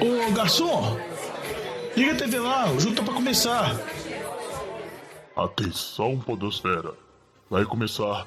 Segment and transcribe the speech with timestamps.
[0.00, 0.98] Ô garçom,
[1.96, 3.80] liga a TV lá, o jogo tá pra começar.
[5.36, 6.92] Atenção, Podosfera.
[7.50, 8.26] Vai começar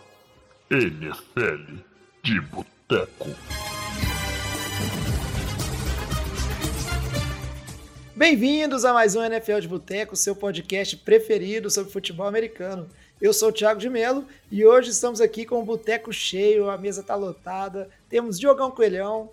[0.70, 1.76] NFL
[2.24, 3.30] de Boteco.
[8.16, 12.90] Bem-vindos a mais um NFL de Boteco, seu podcast preferido sobre futebol americano.
[13.22, 16.78] Eu sou o Thiago de Melo e hoje estamos aqui com o boteco cheio, a
[16.78, 17.90] mesa tá lotada.
[18.10, 19.30] Temos Diogão Coelhão.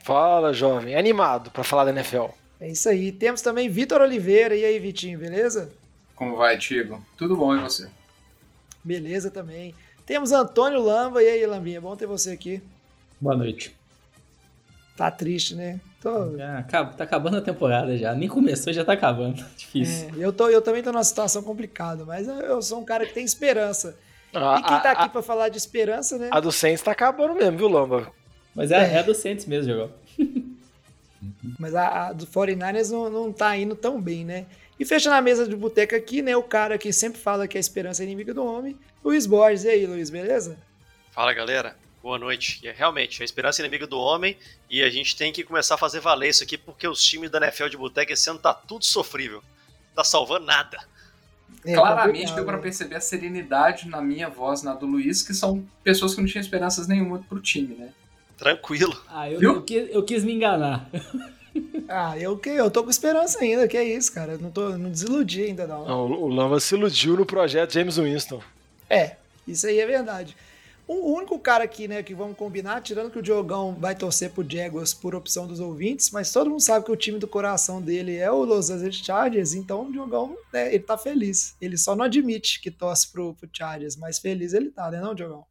[0.00, 0.96] Fala, jovem.
[0.96, 2.26] Animado para falar da NFL.
[2.60, 3.12] É isso aí.
[3.12, 4.54] Temos também Vitor Oliveira.
[4.54, 5.70] E aí, Vitinho, beleza?
[6.14, 7.02] Como vai, Tigo?
[7.16, 7.88] Tudo bom e você?
[8.82, 9.74] Beleza também.
[10.04, 11.22] Temos Antônio Lamba.
[11.22, 11.80] E aí, Lambinha?
[11.80, 12.62] Bom ter você aqui.
[13.20, 13.74] Boa noite.
[14.96, 15.80] Tá triste, né?
[16.00, 16.10] Tô...
[16.96, 18.14] Tá acabando a temporada já.
[18.14, 19.44] Nem começou, já tá acabando.
[19.56, 20.08] Difícil.
[20.08, 23.12] É, eu, tô, eu também tô numa situação complicada, mas eu sou um cara que
[23.14, 23.96] tem esperança.
[24.34, 26.28] Ah, e quem tá aqui para falar de esperança, né?
[26.30, 28.12] A do Saints tá acabando mesmo, viu, Lamba?
[28.60, 28.96] Mas é, é.
[28.96, 29.90] é a do Saints mesmo, Jogão.
[31.58, 34.44] mas a, a, do 49ers não, não tá indo tão bem, né?
[34.78, 36.36] E fechando a mesa de boteca aqui, né?
[36.36, 39.64] O cara que sempre fala que a esperança é inimiga do homem, Luiz Borges.
[39.64, 40.58] E aí, Luiz, beleza?
[41.10, 41.74] Fala, galera.
[42.02, 42.60] Boa noite.
[42.62, 44.36] E é, realmente, a esperança é inimiga do homem
[44.68, 47.38] e a gente tem que começar a fazer valer isso aqui porque os times da
[47.38, 49.42] NFL de Boteca esse ano tá tudo sofrível.
[49.94, 50.78] Tá salvando nada.
[51.64, 55.66] É, Claramente deu para perceber a serenidade na minha voz, na do Luiz, que são
[55.82, 57.94] pessoas que não tinham esperanças nenhuma pro time, né?
[58.40, 58.98] Tranquilo.
[59.06, 60.90] Ah, eu, eu, quis, eu quis me enganar.
[61.92, 64.34] Ah, eu, eu tô com esperança ainda, que é isso, cara.
[64.34, 65.84] Eu não, tô, não desiludi ainda, não.
[65.84, 68.40] não o Lamba se iludiu no projeto James Winston.
[68.88, 69.16] É,
[69.48, 70.36] isso aí é verdade.
[70.86, 74.48] O único cara aqui, né, que vamos combinar, tirando que o Diogão vai torcer pro
[74.48, 78.16] Jaguars por opção dos ouvintes, mas todo mundo sabe que o time do coração dele
[78.16, 81.56] é o Los Angeles Chargers, então o Diogão, né, ele tá feliz.
[81.60, 85.14] Ele só não admite que torce pro, pro Chargers, mas feliz ele tá, né, não,
[85.14, 85.44] Diogão?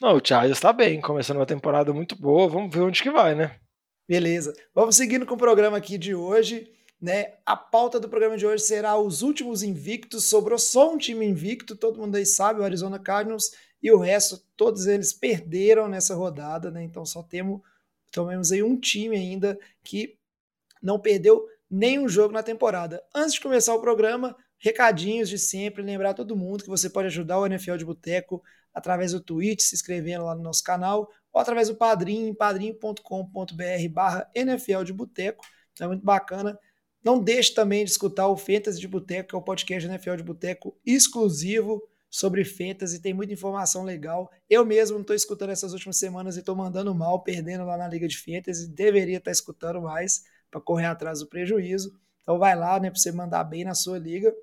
[0.00, 3.34] Não, o Chargers tá bem, começando uma temporada muito boa, vamos ver onde que vai,
[3.34, 3.60] né?
[4.08, 4.54] Beleza.
[4.74, 6.72] Vamos seguindo com o programa aqui de hoje.
[7.00, 7.34] Né?
[7.46, 10.24] A pauta do programa de hoje será os últimos invictos.
[10.24, 13.52] Sobrou só um time invicto, todo mundo aí sabe, o Arizona Cardinals
[13.82, 16.82] e o resto, todos eles perderam nessa rodada, né?
[16.82, 17.60] Então só temos,
[18.10, 20.16] temos aí um time ainda que
[20.82, 23.02] não perdeu nenhum jogo na temporada.
[23.14, 27.38] Antes de começar o programa, recadinhos de sempre, lembrar todo mundo que você pode ajudar
[27.38, 28.42] o NFL de Boteco
[28.74, 34.30] através do Twitch, se inscrevendo lá no nosso canal, ou através do Padrim, padrim.com.br barra
[34.34, 35.44] NFL de Boteco.
[35.72, 36.58] Então é muito bacana.
[37.02, 40.22] Não deixe também de escutar o Fantasy de Boteco, que é o podcast NFL de
[40.22, 44.30] Boteco exclusivo sobre fantasy, tem muita informação legal.
[44.48, 47.86] Eu mesmo não estou escutando essas últimas semanas e estou mandando mal, perdendo lá na
[47.86, 48.68] Liga de Fantasy.
[48.68, 51.92] Deveria estar tá escutando mais para correr atrás do prejuízo.
[52.22, 54.34] Então vai lá, né, para você mandar bem na sua liga.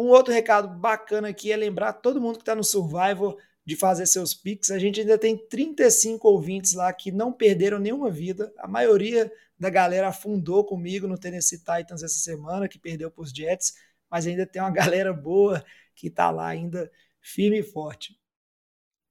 [0.00, 4.06] Um outro recado bacana aqui é lembrar todo mundo que está no Survivor de fazer
[4.06, 4.70] seus picks.
[4.70, 8.50] A gente ainda tem 35 ouvintes lá que não perderam nenhuma vida.
[8.56, 13.30] A maioria da galera afundou comigo no Tennessee Titans essa semana, que perdeu para os
[13.30, 13.74] Jets,
[14.10, 15.62] mas ainda tem uma galera boa
[15.94, 16.90] que está lá ainda
[17.20, 18.18] firme e forte.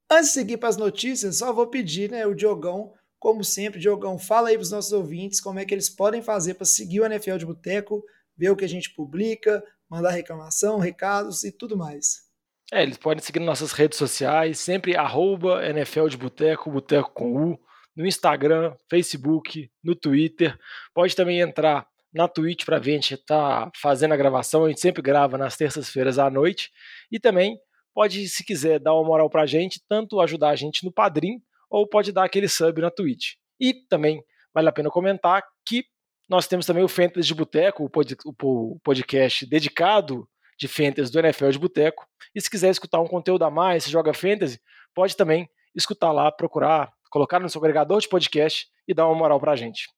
[0.10, 4.18] Antes de seguir para as notícias, só vou pedir, né, o Diogão, como sempre, Diogão,
[4.18, 7.06] fala aí para os nossos ouvintes como é que eles podem fazer para seguir o
[7.06, 8.04] NFL de Boteco,
[8.40, 12.30] ver o que a gente publica, mandar reclamação, recados e tudo mais.
[12.72, 17.60] É, eles podem seguir nossas redes sociais, sempre arroba NFL de Boteco, Boteco com U,
[17.96, 20.58] no Instagram, Facebook, no Twitter.
[20.94, 24.80] Pode também entrar na Twitch para ver, a gente tá fazendo a gravação, a gente
[24.80, 26.72] sempre grava nas terças-feiras à noite.
[27.12, 27.58] E também
[27.94, 31.88] pode, se quiser, dar uma moral pra gente, tanto ajudar a gente no Padrim, ou
[31.88, 33.34] pode dar aquele sub na Twitch.
[33.60, 34.24] E também
[34.54, 35.84] vale a pena comentar que
[36.30, 37.90] nós temos também o Fantasy de Boteco,
[38.36, 40.30] o podcast dedicado
[40.60, 42.06] de Fantasy do NFL de Boteco.
[42.36, 44.62] E se quiser escutar um conteúdo a mais, se joga Fantasy,
[44.94, 49.40] pode também escutar lá, procurar, colocar no seu agregador de podcast e dar uma moral
[49.40, 49.90] pra gente.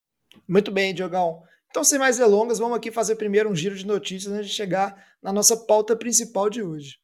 [0.48, 1.44] Muito bem, Diogão.
[1.70, 5.06] Então, sem mais delongas, vamos aqui fazer primeiro um giro de notícias antes de chegar
[5.22, 6.98] na nossa pauta principal de hoje.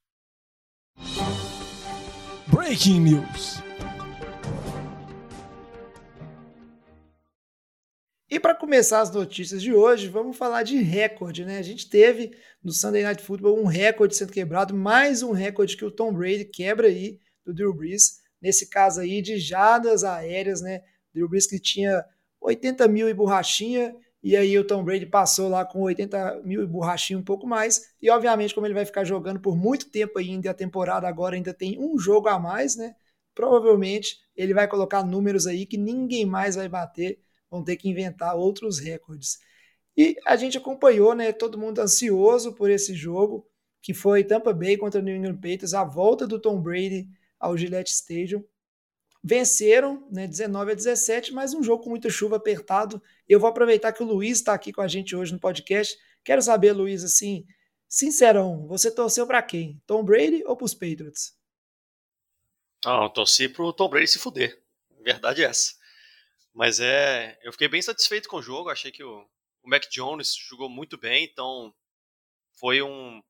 [2.47, 3.66] Breaking News.
[8.29, 11.59] E para começar as notícias de hoje, vamos falar de recorde, né?
[11.59, 15.85] A gente teve no Sunday Night Football um recorde sendo quebrado, mais um recorde que
[15.85, 20.81] o Tom Brady quebra aí do Drew Brees, nesse caso aí de jadas aéreas, né?
[21.13, 22.03] Drew Brees que tinha
[22.41, 26.67] 80 mil e borrachinha e aí o Tom Brady passou lá com 80 mil e
[26.67, 27.93] borrachinho um pouco mais.
[28.01, 31.53] E obviamente, como ele vai ficar jogando por muito tempo ainda, a temporada agora ainda
[31.53, 32.93] tem um jogo a mais, né?
[33.33, 38.35] Provavelmente ele vai colocar números aí que ninguém mais vai bater, vão ter que inventar
[38.35, 39.39] outros recordes.
[39.95, 41.31] E a gente acompanhou, né?
[41.33, 43.47] Todo mundo ansioso por esse jogo,
[43.81, 47.07] que foi Tampa Bay contra o New England Patriots, a volta do Tom Brady
[47.39, 48.43] ao Gillette Stadium.
[49.23, 53.01] venceram, né, 19 a 17, mas um jogo com muita chuva apertado.
[53.27, 55.97] Eu vou aproveitar que o Luiz está aqui com a gente hoje no podcast.
[56.23, 57.45] Quero saber, Luiz, assim,
[57.89, 59.81] sincerão, você torceu para quem?
[59.85, 61.35] Tom Brady ou para os Patriots?
[62.85, 64.61] Não, eu torci pro Tom Brady se fuder.
[65.03, 65.73] Verdade é essa.
[66.57, 68.71] Mas é, eu fiquei bem satisfeito com o jogo.
[68.71, 69.29] Achei que o,
[69.61, 71.71] o Mac Jones jogou muito bem, então
[72.59, 73.21] foi um,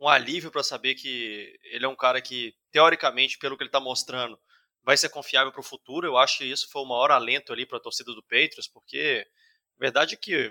[0.00, 3.78] um alívio para saber que ele é um cara que, teoricamente, pelo que ele está
[3.78, 4.40] mostrando,
[4.82, 6.06] vai ser confiável para o futuro.
[6.06, 9.26] Eu acho que isso foi o maior alento ali para a torcida do Patriots, porque
[9.76, 10.50] a verdade é que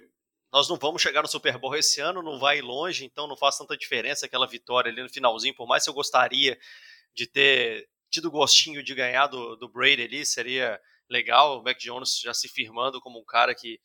[0.53, 3.57] nós não vamos chegar no Super Bowl esse ano, não vai longe, então não faz
[3.57, 6.59] tanta diferença aquela vitória ali no finalzinho, por mais que eu gostaria
[7.11, 10.79] de ter tido gostinho de ganhar do, do Brady ali, seria
[11.09, 13.79] legal, o Mac Jones já se firmando como um cara que,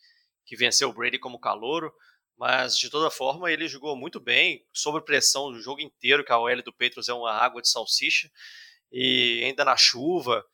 [0.44, 1.92] que venceu o Brady como calouro,
[2.36, 6.38] mas de toda forma ele jogou muito bem, sob pressão o jogo inteiro, que a
[6.38, 8.30] OL do Petros é uma água de salsicha,
[8.90, 10.44] e ainda na chuva.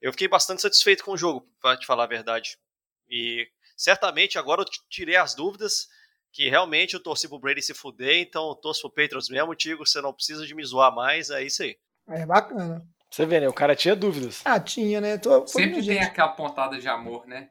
[0.00, 2.56] Eu fiquei bastante satisfeito com o jogo, para te falar a verdade.
[3.08, 5.88] E certamente agora eu tirei as dúvidas
[6.32, 9.86] que realmente eu torci pro Brady se fuder, então eu torço pro Patriots mesmo, Tigo,
[9.86, 11.76] você não precisa de me zoar mais, é isso aí.
[12.06, 12.86] É bacana.
[13.10, 13.48] Você vê, né?
[13.48, 14.42] O cara tinha dúvidas.
[14.44, 15.18] Ah, tinha, né?
[15.18, 17.50] Tô, sempre tem aquela pontada de amor, né?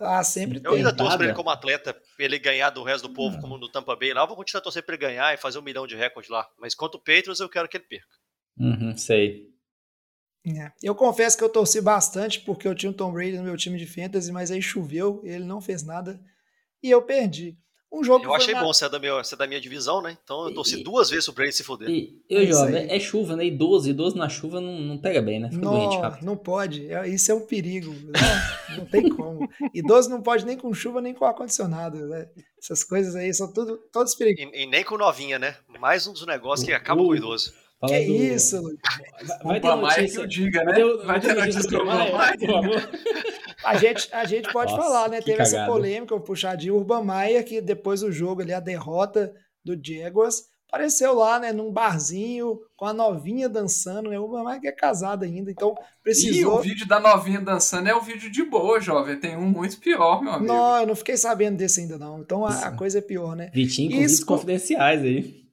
[0.00, 0.70] Ah, sempre eu tem.
[0.70, 3.40] Eu ainda torço pra ele como atleta, pra ele ganhar do resto do povo, hum.
[3.40, 4.22] como no Tampa Bay lá.
[4.22, 6.48] Eu vou continuar torcendo pra ele ganhar e fazer um milhão de recordes lá.
[6.58, 8.16] Mas quanto o Patriots, eu quero que ele perca.
[8.58, 9.52] Uhum, sei.
[10.46, 10.70] É.
[10.82, 13.78] Eu confesso que eu torci bastante porque eu tinha o Tom Brady no meu time
[13.78, 16.20] de fantasy, mas aí choveu, ele não fez nada
[16.82, 17.56] e eu perdi.
[17.94, 20.18] Um jogo eu achei bom ser da, minha, ser da minha divisão, né?
[20.24, 21.88] Então eu torci e, duas vezes o Brady se foder.
[21.88, 23.46] E, eu, é jovem, é chuva, né?
[23.46, 25.48] Idoso, idoso na chuva não, não pega bem, né?
[25.48, 26.26] Fica não, doente rápido.
[26.26, 27.94] Não pode, é, isso é um perigo.
[27.94, 29.48] Não, não tem como.
[29.72, 31.98] Idoso não pode nem com chuva, nem com ar-condicionado.
[31.98, 32.28] Né?
[32.60, 34.52] Essas coisas aí são tudo, todos perigos.
[34.52, 35.56] E, e, nem com novinha, né?
[35.78, 37.54] Mais um dos negócios que acaba com o idoso.
[37.88, 38.14] Fala que do...
[38.14, 38.78] isso, Luiz?
[39.42, 40.06] Vai, ter notícia.
[40.06, 40.74] que eu diga, né?
[41.04, 42.90] Vai, ter notícia do Maia, por favor.
[43.64, 45.20] A gente, a gente pode Nossa, falar, né?
[45.20, 45.56] Teve cagada.
[45.56, 49.32] essa polêmica, o puxadinho Urban Maia, que depois do jogo ali, a derrota
[49.64, 54.18] do Jaguars, apareceu lá, né, num barzinho, com a novinha dançando, né?
[54.18, 56.56] O Urban Maia que é casado ainda, então precisou...
[56.56, 59.18] E o vídeo da novinha dançando é o vídeo de boa, jovem.
[59.18, 60.52] Tem um muito pior, meu amigo.
[60.52, 62.20] Não, eu não fiquei sabendo desse ainda, não.
[62.20, 63.50] Então a, a coisa é pior, né?
[63.54, 65.43] Vitinho com Isso, confidenciais aí.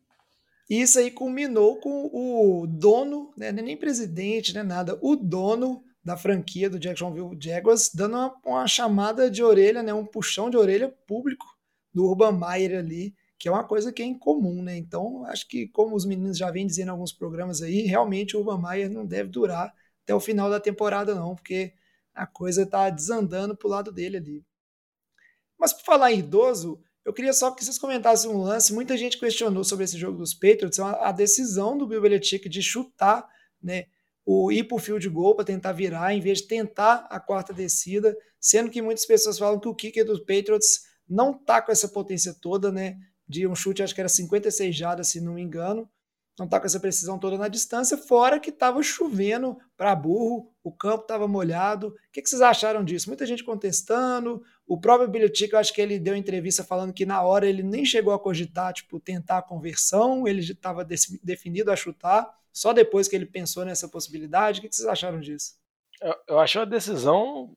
[0.71, 6.69] Isso aí culminou com o dono, né, nem presidente, né, nada, o dono da franquia
[6.69, 11.45] do Jacksonville Jaguars, dando uma, uma, chamada de orelha, né, um puxão de orelha público
[11.94, 14.77] do Urban Meyer ali, que é uma coisa que é incomum, né?
[14.77, 18.39] Então, acho que como os meninos já vêm dizendo em alguns programas aí, realmente o
[18.39, 21.74] Urban Meyer não deve durar até o final da temporada não, porque
[22.13, 24.45] a coisa tá desandando pro lado dele ali.
[25.59, 28.74] Mas por falar em idoso, eu queria só que vocês comentassem um lance.
[28.74, 33.27] Muita gente questionou sobre esse jogo dos Patriots, a decisão do Bill Belichick de chutar,
[33.62, 33.86] né,
[34.25, 37.53] o ir para o field goal para tentar virar, em vez de tentar a quarta
[37.53, 41.88] descida, sendo que muitas pessoas falam que o kicker dos Patriots não tá com essa
[41.88, 45.89] potência toda, né, de um chute, acho que era 56 jardas, se não me engano,
[46.38, 50.72] não tá com essa precisão toda na distância, fora que estava chovendo para burro, o
[50.72, 51.88] campo estava molhado.
[51.88, 53.10] O que, que, vocês acharam disso?
[53.10, 54.44] Muita gente contestando.
[54.68, 57.84] O próprio Belichick, eu acho que ele deu entrevista falando que na hora ele nem
[57.84, 60.86] chegou a cogitar, tipo, tentar a conversão, ele estava
[61.24, 64.60] definido a chutar, só depois que ele pensou nessa possibilidade.
[64.60, 65.56] O que, que vocês acharam disso?
[66.02, 67.56] Eu, eu achei uma decisão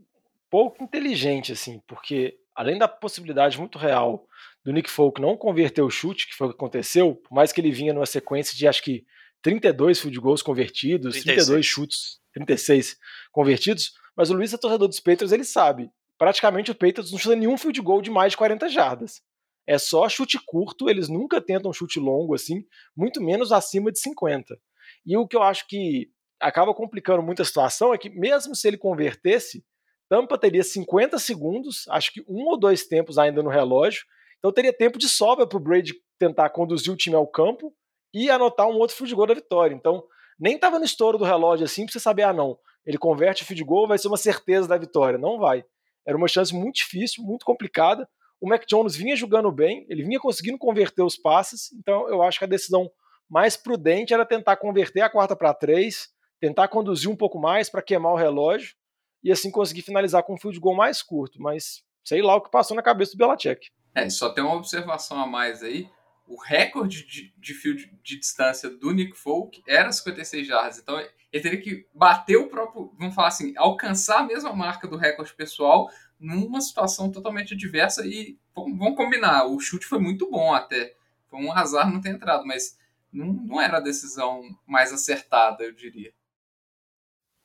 [0.51, 4.27] pouco inteligente, assim, porque além da possibilidade muito real
[4.65, 7.61] do Nick Folk não converter o chute, que foi o que aconteceu, por mais que
[7.61, 9.05] ele vinha numa sequência de acho que
[9.45, 11.47] 32 field goals convertidos, 36.
[11.47, 12.97] 32 chutes, 36
[13.31, 17.37] convertidos, mas o Luiz é torcedor dos Patriots, ele sabe, praticamente o Patriots não chuta
[17.37, 19.23] nenhum field goal de mais de 40 jardas.
[19.67, 22.65] É só chute curto, eles nunca tentam chute longo assim,
[22.97, 24.59] muito menos acima de 50.
[25.05, 26.09] E o que eu acho que
[26.41, 29.65] acaba complicando muito a situação é que mesmo se ele convertesse,
[30.09, 34.05] Tampa teria 50 segundos, acho que um ou dois tempos ainda no relógio,
[34.39, 37.75] então teria tempo de sobra para o Brady tentar conduzir o time ao campo
[38.15, 39.75] e anotar um outro field goal da vitória.
[39.75, 40.05] Então
[40.39, 42.57] nem estava no estouro do relógio assim para você saber, ah não,
[42.87, 45.19] ele converte o field goal, vai ser uma certeza da vitória.
[45.19, 45.65] Não vai.
[46.07, 48.09] Era uma chance muito difícil, muito complicada.
[48.41, 52.39] O Mac Jones vinha jogando bem, ele vinha conseguindo converter os passes, então eu acho
[52.39, 52.91] que a decisão
[53.29, 57.81] mais prudente era tentar converter a quarta para três, tentar conduzir um pouco mais para
[57.81, 58.75] queimar o relógio
[59.23, 61.41] e assim conseguir finalizar com um field goal mais curto.
[61.41, 63.71] Mas sei lá o que passou na cabeça do Belichick.
[63.95, 65.89] É, só tem uma observação a mais aí.
[66.27, 70.79] O recorde de, de de distância do Nick Folk era 56 jardas.
[70.79, 74.97] Então ele teria que bater o próprio, vamos falar assim, alcançar a mesma marca do
[74.97, 78.07] recorde pessoal numa situação totalmente adversa.
[78.07, 80.95] E vamos combinar, o chute foi muito bom até.
[81.29, 82.79] Foi um azar não ter entrado, mas
[83.13, 86.13] não, não era a decisão mais acertada, eu diria.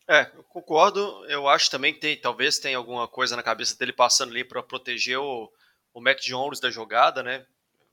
[0.08, 1.24] É, eu concordo.
[1.28, 4.64] Eu acho também que tem, talvez tenha alguma coisa na cabeça dele passando ali para
[4.64, 5.52] proteger o,
[5.94, 7.46] o Mac Jones da jogada, né?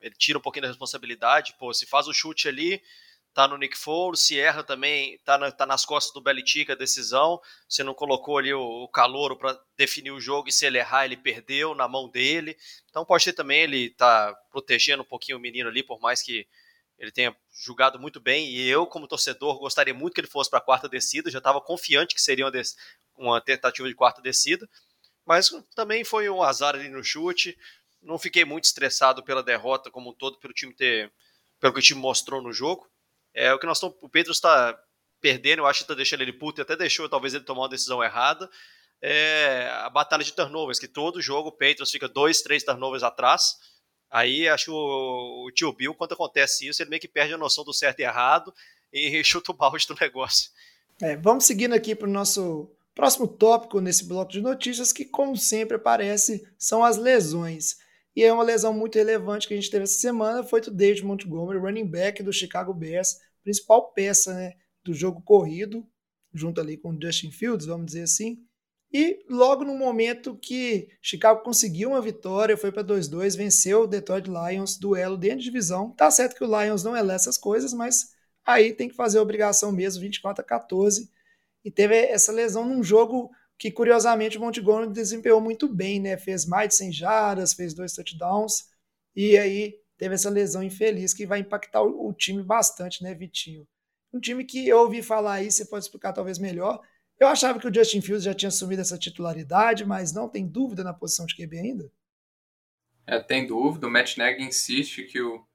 [0.07, 1.55] Ele tira um pouquinho da responsabilidade.
[1.59, 2.81] Pô, se faz o chute ali,
[3.35, 6.75] tá no Nick Foles, se erra também, tá, na, tá nas costas do Belichick a
[6.75, 7.41] decisão.
[7.69, 11.05] Você não colocou ali o, o calouro para definir o jogo e se ele errar,
[11.05, 12.57] ele perdeu na mão dele.
[12.89, 16.49] Então pode ser também ele tá protegendo um pouquinho o menino ali, por mais que
[16.99, 18.49] ele tenha jogado muito bem.
[18.49, 21.31] E eu, como torcedor, gostaria muito que ele fosse para a quarta descida.
[21.31, 22.53] Já estava confiante que seria uma,
[23.17, 24.69] uma tentativa de quarta descida.
[25.27, 27.59] Mas também foi um azar ali no chute.
[28.07, 31.13] Não fiquei muito estressado pela derrota como um todo, pelo time ter,
[31.59, 32.89] pelo que o time mostrou no jogo.
[33.35, 33.97] É o que nós estamos.
[34.01, 34.79] O Pedro está
[35.21, 37.69] perdendo, eu acho que está deixando ele puto e até deixou talvez ele tomar uma
[37.69, 38.49] decisão errada.
[39.03, 43.57] É a batalha de turnovers, que todo jogo o Patriots fica dois, três turnovers atrás.
[44.11, 47.39] Aí acho que o, o tio Bill, quando acontece isso, ele meio que perde a
[47.39, 48.55] noção do certo e errado
[48.93, 50.51] e chuta o balde do negócio.
[51.03, 55.37] É, vamos seguindo aqui para o nosso próximo tópico nesse bloco de notícias, que, como
[55.37, 57.77] sempre aparece, são as lesões.
[58.17, 61.05] E é uma lesão muito relevante que a gente teve essa semana, foi do David
[61.05, 65.87] Montgomery, running back do Chicago Bears, principal peça né, do jogo corrido,
[66.33, 68.43] junto ali com o Justin Fields, vamos dizer assim.
[68.91, 74.29] E logo no momento que Chicago conseguiu uma vitória, foi para 2-2, venceu o Detroit
[74.29, 75.91] Lions, duelo dentro de divisão.
[75.91, 78.15] Tá certo que o Lions não é lá essas coisas, mas
[78.47, 81.11] aí tem que fazer a obrigação mesmo, 24 a 14.
[81.63, 86.17] E teve essa lesão num jogo que, curiosamente, o Montgomery desempenhou muito bem, né?
[86.17, 88.69] Fez mais de 100 jardas, fez dois touchdowns,
[89.15, 93.67] e aí teve essa lesão infeliz que vai impactar o, o, time bastante, né, Vitinho?
[94.13, 96.81] Um time que eu ouvi falar aí, você pode explicar talvez melhor.
[97.19, 100.85] Eu achava que o Justin Fields já tinha assumido essa titularidade, mas não tem dúvida
[100.85, 101.91] na posição de QB ainda?
[103.07, 103.87] É, tem dúvida.
[103.87, 105.47] O Matt Nagy insiste que o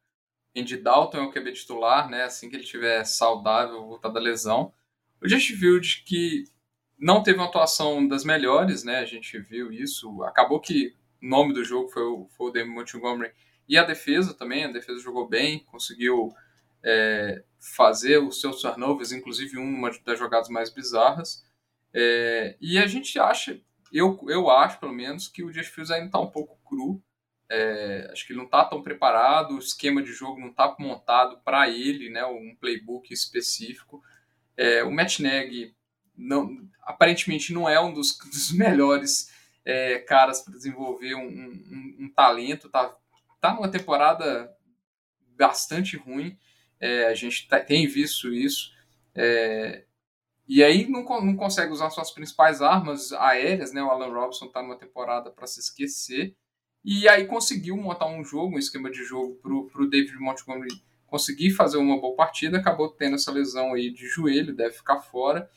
[0.56, 2.24] Andy Dalton é o QB titular, né?
[2.24, 4.74] Assim que ele estiver saudável, voltar da lesão.
[5.22, 6.46] O Justin Fields, que
[7.02, 9.00] não teve uma atuação das melhores, né?
[9.00, 10.22] A gente viu isso.
[10.24, 13.32] Acabou que o nome do jogo foi o, foi o David Montgomery
[13.68, 16.32] e a defesa também, a defesa jogou bem, conseguiu
[16.84, 21.44] é, fazer os seus turnovers, inclusive uma das jogadas mais bizarras.
[21.92, 23.60] É, e a gente acha,
[23.92, 27.02] eu, eu acho pelo menos, que o Josh Fields ainda está um pouco cru.
[27.50, 31.40] É, acho que ele não está tão preparado, o esquema de jogo não está montado
[31.44, 34.04] para ele, né, um playbook específico.
[34.56, 35.74] É, o Matt Nagy
[36.16, 39.32] não, aparentemente não é um dos, dos melhores
[39.64, 42.96] é, caras para desenvolver um, um, um, talento, tá
[43.42, 44.56] tá numa temporada
[45.36, 46.38] bastante ruim.
[46.80, 48.72] É, a gente tá, tem visto isso.
[49.16, 49.84] É,
[50.48, 53.82] e aí não, não consegue usar suas principais armas aéreas, né?
[53.82, 56.36] O Alan Robson está numa temporada para se esquecer.
[56.84, 60.70] E aí conseguiu montar um jogo, um esquema de jogo para o David Montgomery
[61.06, 62.58] conseguir fazer uma boa partida.
[62.58, 65.50] Acabou tendo essa lesão aí de joelho, deve ficar fora.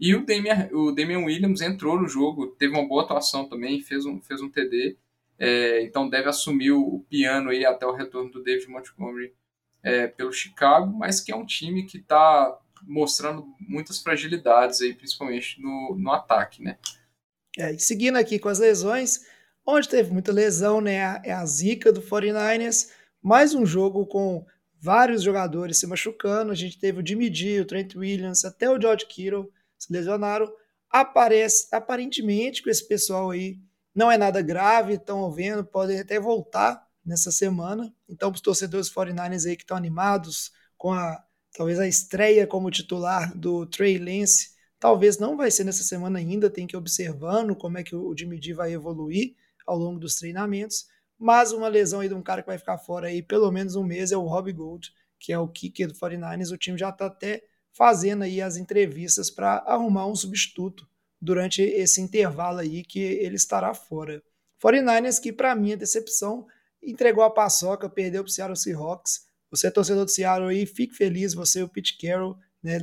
[0.00, 4.06] E o Damian, o Damian Williams entrou no jogo, teve uma boa atuação também, fez
[4.06, 4.96] um, fez um TD.
[5.38, 9.34] É, então deve assumir o, piano aí até o retorno do David Montgomery
[9.82, 15.60] é, pelo Chicago, mas que é um time que está mostrando muitas fragilidades aí, principalmente
[15.60, 16.78] no, no ataque, né?
[17.58, 19.26] É, seguindo aqui com as lesões,
[19.66, 21.20] onde teve muita lesão, né?
[21.24, 22.90] É a zica do 49ers,
[23.22, 24.46] mais um jogo com
[24.78, 26.52] vários jogadores se machucando.
[26.52, 27.30] A gente teve o Jimmy
[27.60, 29.50] o Trent Williams, até o George Kittle
[29.84, 30.52] se lesionaram.
[30.90, 33.58] Aparece, aparentemente, com esse pessoal aí
[33.94, 37.92] não é nada grave, estão vendo, podem até voltar nessa semana.
[38.08, 41.22] Então, os torcedores 49ers aí que estão animados com a
[41.52, 46.48] talvez a estreia como titular do Trey Lance, talvez não vai ser nessa semana ainda,
[46.48, 49.34] tem que ir observando como é que o Jimmy G vai evoluir
[49.66, 50.86] ao longo dos treinamentos.
[51.18, 53.84] Mas uma lesão aí de um cara que vai ficar fora aí pelo menos um
[53.84, 56.52] mês é o Robbie Gold, que é o kicker do 49ers.
[56.52, 57.42] O time já está até
[57.72, 60.88] fazendo aí as entrevistas para arrumar um substituto
[61.20, 64.22] durante esse intervalo aí que ele estará fora.
[64.62, 66.46] 49ers que, para mim, a decepção,
[66.82, 69.26] entregou a paçoca, perdeu para o Seattle Seahawks.
[69.50, 72.78] Você é torcedor do Seattle aí, fique feliz, você e o Pete Carroll, né,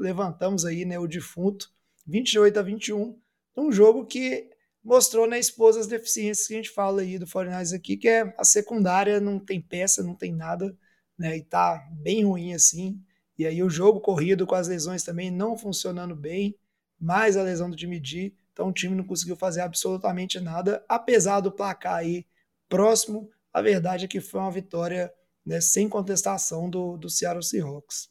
[0.00, 1.70] levantamos aí né, o defunto,
[2.06, 3.18] 28 a 21,
[3.56, 4.48] um jogo que
[4.82, 8.06] mostrou na né, esposa as deficiências que a gente fala aí do 49ers aqui, que
[8.06, 10.76] é a secundária, não tem peça, não tem nada,
[11.18, 13.00] né, e tá bem ruim assim.
[13.38, 16.56] E aí o jogo corrido com as lesões também não funcionando bem
[17.00, 18.32] mais a lesão do Jimmy G.
[18.52, 22.24] Então o time não conseguiu fazer absolutamente nada, apesar do placar aí
[22.68, 23.28] próximo.
[23.52, 25.12] A verdade é que foi uma vitória
[25.44, 28.08] né, sem contestação do, do Seattle Seahawks.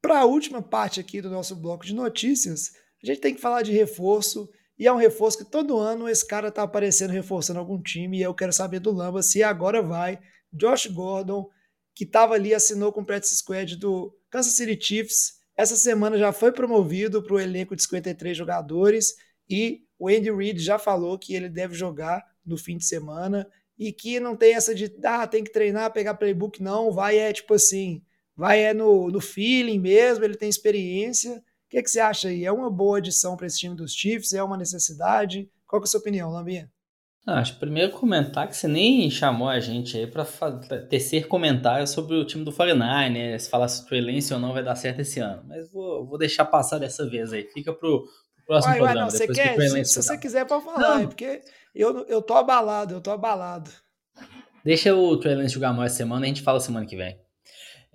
[0.00, 3.62] Para a última parte aqui do nosso bloco de notícias, a gente tem que falar
[3.62, 4.48] de reforço.
[4.78, 8.18] E é um reforço que todo ano esse cara está aparecendo reforçando algum time.
[8.18, 10.18] E eu quero saber do Lamba se agora vai.
[10.52, 11.48] Josh Gordon,
[11.94, 16.32] que estava ali, assinou com o practice squad do Kansas City Chiefs essa semana já
[16.32, 19.14] foi promovido para o elenco de 53 jogadores
[19.48, 23.46] e o Andy Reid já falou que ele deve jogar no fim de semana
[23.78, 27.32] e que não tem essa de, ah, tem que treinar, pegar playbook, não, vai é
[27.32, 28.02] tipo assim,
[28.34, 31.36] vai é no, no feeling mesmo, ele tem experiência.
[31.36, 32.44] O que, que você acha aí?
[32.44, 34.32] É uma boa adição para esse time dos Chiefs?
[34.32, 35.50] É uma necessidade?
[35.66, 36.70] Qual é a sua opinião, Lambinha?
[37.24, 40.24] Ah, acho que primeiro comentar que você nem chamou a gente aí para
[40.88, 43.38] tecer comentários sobre o time do 49, né?
[43.38, 45.42] Se falar se o Trey Lance ou não vai dar certo esse ano.
[45.46, 47.44] Mas vou, vou deixar passar dessa vez aí.
[47.44, 49.00] Fica pro, pro próximo uai, programa.
[49.00, 52.34] Uai, não, você quer, se, se você quiser pode falar, é porque eu, eu tô
[52.34, 53.70] abalado, eu tô abalado.
[54.64, 57.16] Deixa o Trey Lance jogar mais semana e a gente fala semana que vem.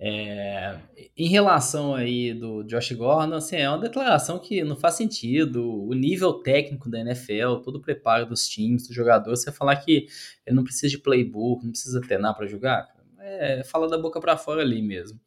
[0.00, 0.78] É,
[1.16, 5.84] em relação aí do Josh Gordon, assim, é uma declaração que não faz sentido.
[5.84, 10.06] O nível técnico da NFL, todo o preparo dos times, dos jogadores, você falar que
[10.46, 12.86] ele não precisa de playbook, não precisa treinar para jogar,
[13.18, 15.20] é fala da boca para fora ali mesmo.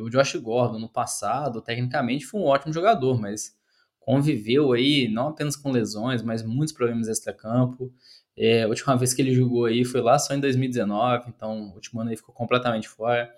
[0.00, 3.56] O Josh Gordon no passado, tecnicamente, foi um ótimo jogador, mas
[4.00, 7.92] conviveu aí não apenas com lesões, mas muitos problemas extra-campo.
[8.36, 11.74] É, a última vez que ele jogou aí foi lá só em 2019, então o
[11.74, 13.28] último ano aí ficou completamente fora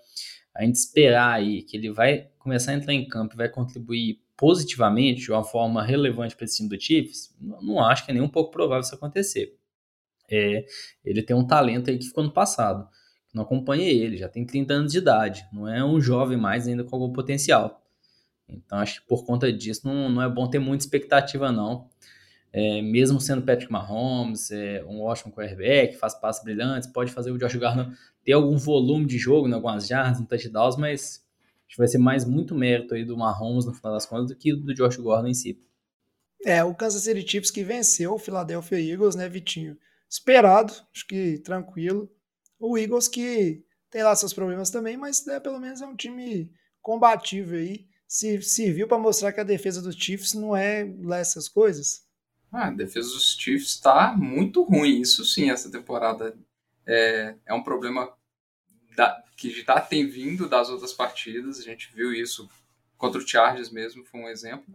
[0.55, 4.21] a gente esperar aí que ele vai começar a entrar em campo e vai contribuir
[4.35, 8.23] positivamente, de uma forma relevante para esse time do Chiefs, não, acho que é nem
[8.23, 9.55] um pouco provável isso acontecer.
[10.29, 10.65] É,
[11.05, 12.87] ele tem um talento aí que ficou no passado,
[13.33, 16.83] não acompanha ele, já tem 30 anos de idade, não é um jovem mais ainda
[16.83, 17.81] com algum potencial.
[18.49, 21.89] Então acho que por conta disso não, não é bom ter muita expectativa não
[22.53, 27.37] é, mesmo sendo Patrick Mahomes, é, um ótimo quarterback, faz passes brilhantes, pode fazer o
[27.37, 31.25] Josh Gardner ter algum volume de jogo, em algumas jardas, no touchdowns, mas
[31.65, 34.35] acho que vai ser mais muito mérito aí do Mahomes no final das contas do
[34.35, 35.59] que do Josh Gordon em si.
[36.45, 39.77] É, o Kansas City Chiefs que venceu o Philadelphia Eagles, né, Vitinho?
[40.09, 42.11] Esperado, acho que tranquilo.
[42.59, 46.51] O Eagles que tem lá seus problemas também, mas né, pelo menos é um time
[46.81, 47.85] combatível aí.
[48.07, 52.01] Se serviu para mostrar que a defesa dos Chiefs não é lá essas coisas.
[52.51, 56.37] Ah, a defesa dos Chiefs está muito ruim, isso sim, essa temporada.
[56.85, 58.11] É, é um problema
[58.95, 62.49] da, que já tem vindo das outras partidas, a gente viu isso
[62.97, 64.65] contra o Chargers mesmo, foi um exemplo.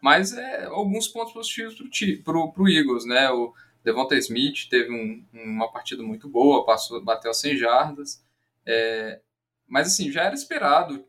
[0.00, 1.76] Mas é alguns pontos positivos
[2.22, 3.28] para o Eagles, né?
[3.30, 3.52] O
[3.82, 8.24] Devonta Smith teve um, uma partida muito boa, passou, bateu 100 jardas.
[8.64, 9.20] É,
[9.66, 11.04] mas assim, já era esperado.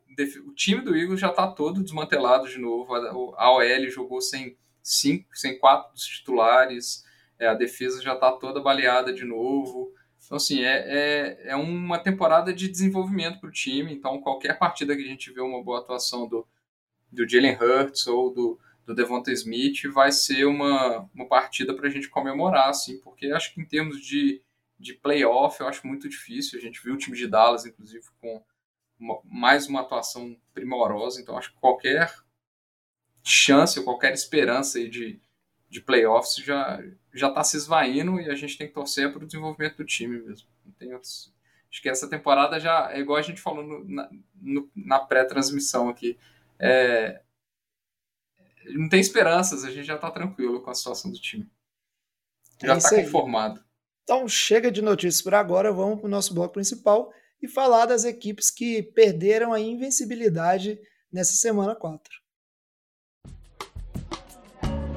[0.46, 2.94] O time do Eagles já está todo desmantelado de novo.
[3.38, 4.58] A OL jogou sem
[4.90, 7.04] cinco, sem quatro dos titulares,
[7.38, 9.94] é, a defesa já está toda baleada de novo.
[10.26, 13.94] Então, assim, é, é, é uma temporada de desenvolvimento para o time.
[13.94, 16.48] Então, qualquer partida que a gente vê uma boa atuação do,
[17.12, 21.90] do Jalen Hurts ou do, do Devonta Smith vai ser uma, uma partida para a
[21.90, 24.42] gente comemorar, assim, porque acho que em termos de,
[24.78, 26.60] de playoff eu acho muito difícil.
[26.60, 28.44] A gente viu o time de Dallas, inclusive, com
[29.00, 31.22] uma, mais uma atuação primorosa.
[31.22, 32.14] Então, acho que qualquer
[33.24, 35.20] chance ou qualquer esperança de,
[35.70, 36.82] de playoffs já
[37.14, 40.20] já está se esvaindo e a gente tem que torcer para o desenvolvimento do time
[40.20, 40.48] mesmo.
[40.66, 41.34] Não tem outros...
[41.72, 44.10] Acho que essa temporada já é igual a gente falou no, na,
[44.76, 46.18] na pré-transmissão aqui.
[46.58, 47.22] É...
[48.68, 51.50] Não tem esperanças, a gente já está tranquilo com a situação do time.
[52.62, 53.64] Já está é conformado.
[54.04, 58.04] Então chega de notícias por agora, vamos para o nosso bloco principal e falar das
[58.04, 60.80] equipes que perderam a invencibilidade
[61.12, 62.12] nessa semana 4.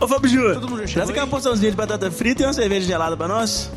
[0.03, 0.61] Ô Fábio Júnior,
[0.93, 3.71] traz aqui uma porçãozinha de batata frita e uma cerveja gelada pra nós.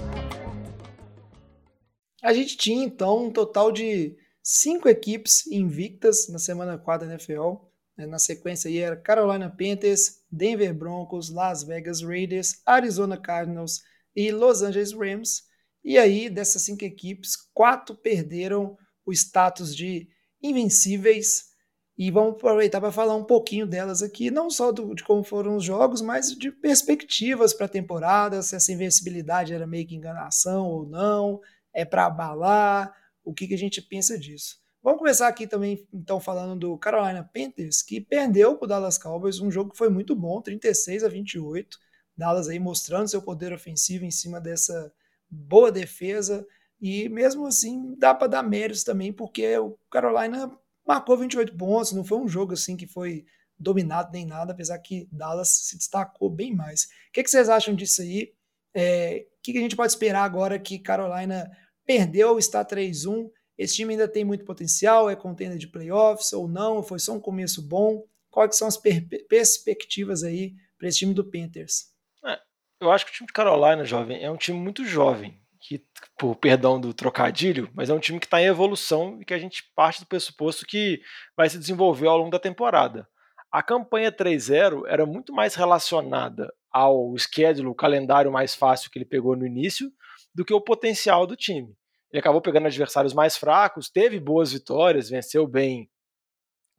[2.24, 7.58] A gente tinha então um total de cinco equipes invictas na semana 4 da NFL.
[7.96, 8.08] Né?
[8.08, 13.84] Na sequência aí era Carolina Panthers, Denver Broncos, Las Vegas Raiders, Arizona Cardinals
[14.16, 15.44] e Los Angeles Rams.
[15.84, 20.10] E aí, dessas cinco equipes, quatro perderam o status de
[20.42, 21.55] invencíveis
[21.97, 25.55] e vamos aproveitar para falar um pouquinho delas aqui, não só do, de como foram
[25.55, 30.67] os jogos, mas de perspectivas para a temporada, se essa invencibilidade era meio que enganação
[30.67, 31.39] ou não,
[31.73, 34.58] é para abalar, o que, que a gente pensa disso.
[34.84, 39.39] Vamos começar aqui também, então, falando do Carolina Panthers, que perdeu para o Dallas Cowboys,
[39.39, 41.79] um jogo que foi muito bom, 36 a 28.
[42.15, 44.93] Dallas aí mostrando seu poder ofensivo em cima dessa
[45.27, 46.45] boa defesa.
[46.79, 50.55] E mesmo assim, dá para dar méritos também, porque o Carolina
[50.86, 53.26] marcou 28 pontos, não foi um jogo assim que foi
[53.58, 56.84] dominado nem nada, apesar que Dallas se destacou bem mais.
[56.84, 58.34] O que, que vocês acham disso aí?
[58.74, 61.50] É, o que, que a gente pode esperar agora que Carolina
[61.86, 63.30] perdeu, está 3-1?
[63.58, 66.84] Esse time ainda tem muito potencial, é contender de playoffs ou não?
[66.84, 68.04] Foi só um começo bom?
[68.30, 71.93] Quais são as per perspectivas aí para esse time do Panthers?
[72.26, 72.38] É,
[72.82, 75.84] eu acho que o time de Carolina, jovem, é um time muito jovem, que,
[76.17, 79.39] por perdão do trocadilho, mas é um time que está em evolução e que a
[79.39, 81.01] gente parte do pressuposto que
[81.36, 83.08] vai se desenvolver ao longo da temporada.
[83.51, 89.06] A campanha 3-0 era muito mais relacionada ao schedule, o calendário mais fácil que ele
[89.06, 89.91] pegou no início,
[90.34, 91.75] do que o potencial do time.
[92.12, 95.89] Ele acabou pegando adversários mais fracos, teve boas vitórias, venceu bem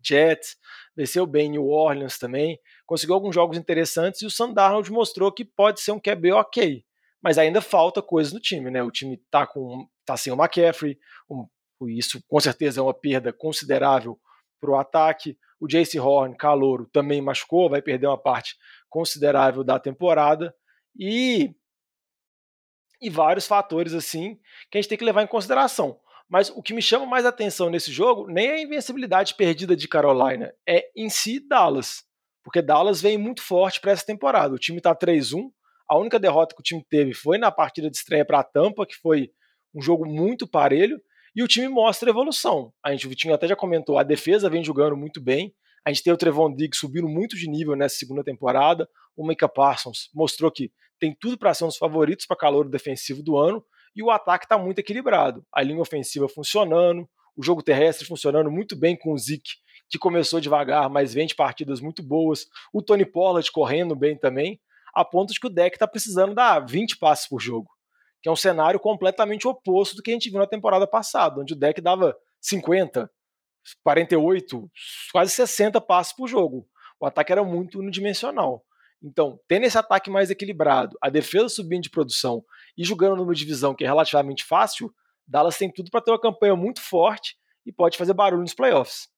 [0.04, 0.56] Jets,
[0.96, 5.80] venceu bem New Orleans também, conseguiu alguns jogos interessantes e o Sandarnold mostrou que pode
[5.80, 6.84] ser um QB ok,
[7.26, 8.84] mas ainda falta coisas no time, né?
[8.84, 10.96] O time tá com tá sem o McCaffrey,
[11.28, 11.44] um,
[11.88, 14.16] isso com certeza é uma perda considerável
[14.60, 15.36] para o ataque.
[15.58, 18.54] O Jace Horn, calouro, também machucou, vai perder uma parte
[18.88, 20.54] considerável da temporada
[20.96, 21.52] e
[23.02, 24.38] e vários fatores assim
[24.70, 25.98] que a gente tem que levar em consideração.
[26.28, 29.88] Mas o que me chama mais atenção nesse jogo nem é a invencibilidade perdida de
[29.88, 32.04] Carolina, é em si Dallas.
[32.44, 34.54] Porque Dallas vem muito forte para essa temporada.
[34.54, 35.50] O time está 3-1.
[35.88, 38.86] A única derrota que o time teve foi na partida de estreia para a Tampa,
[38.86, 39.30] que foi
[39.74, 41.00] um jogo muito parelho.
[41.34, 42.72] E o time mostra evolução.
[42.82, 45.54] A gente, o Vitinho até já comentou, a defesa vem jogando muito bem.
[45.84, 48.88] A gente tem o Trevon Diggs subindo muito de nível nessa segunda temporada.
[49.16, 53.22] O Micah Parsons mostrou que tem tudo para ser um dos favoritos para calor defensivo
[53.22, 53.62] do ano
[53.94, 55.44] e o ataque está muito equilibrado.
[55.52, 59.52] A linha ofensiva funcionando, o jogo terrestre funcionando muito bem com o Zeke,
[59.88, 62.46] que começou devagar, mas vem de partidas muito boas.
[62.72, 64.60] O Tony Pollard correndo bem também,
[64.96, 67.70] a ponto de que o deck está precisando dar 20 passes por jogo,
[68.22, 71.52] que é um cenário completamente oposto do que a gente viu na temporada passada, onde
[71.52, 73.10] o deck dava 50,
[73.82, 74.70] 48,
[75.12, 76.66] quase 60 passes por jogo.
[76.98, 78.64] O ataque era muito unidimensional.
[79.02, 82.42] Então, tendo esse ataque mais equilibrado, a defesa subindo de produção
[82.74, 84.90] e jogando numa divisão que é relativamente fácil,
[85.28, 89.08] Dallas tem tudo para ter uma campanha muito forte e pode fazer barulho nos playoffs.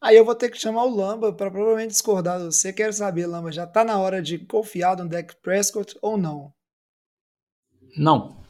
[0.00, 2.72] Aí eu vou ter que chamar o Lamba para provavelmente discordar de você.
[2.72, 6.52] Quero saber, Lamba, já está na hora de confiar no Dak Prescott ou não?
[7.96, 8.44] Não.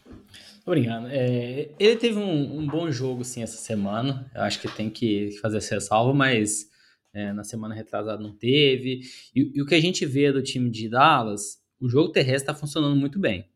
[0.67, 1.09] Obrigado.
[1.09, 4.31] É, ele teve um, um, bom jogo sim essa semana.
[4.35, 6.71] Eu acho que tem que fazer essa ressalva, mas
[7.13, 9.03] é, na semana retrasada não teve.
[9.35, 12.55] E, e, o que a gente vê do time de Dallas, o jogo terrestre está
[12.55, 13.47] funcionando muito bem.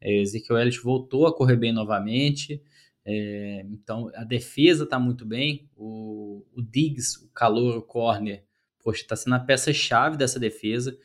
[0.00, 2.62] É, Ezekiel Elliott voltou a correr bem novamente.
[3.06, 5.70] É, então a defesa está muito bem.
[5.76, 8.44] O, o Diggs, o calor, o corner,
[8.82, 10.98] poxa, está sendo a peça-chave dessa defesa.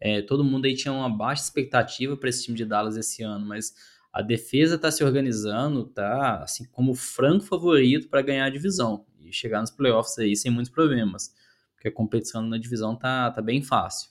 [0.00, 3.44] É, todo mundo aí tinha uma baixa expectativa para esse time de Dallas esse ano,
[3.44, 3.74] mas
[4.12, 9.32] a defesa está se organizando, tá assim como franco favorito para ganhar a divisão e
[9.32, 11.34] chegar nos playoffs aí sem muitos problemas
[11.78, 14.10] porque a competição na divisão tá, tá bem fácil.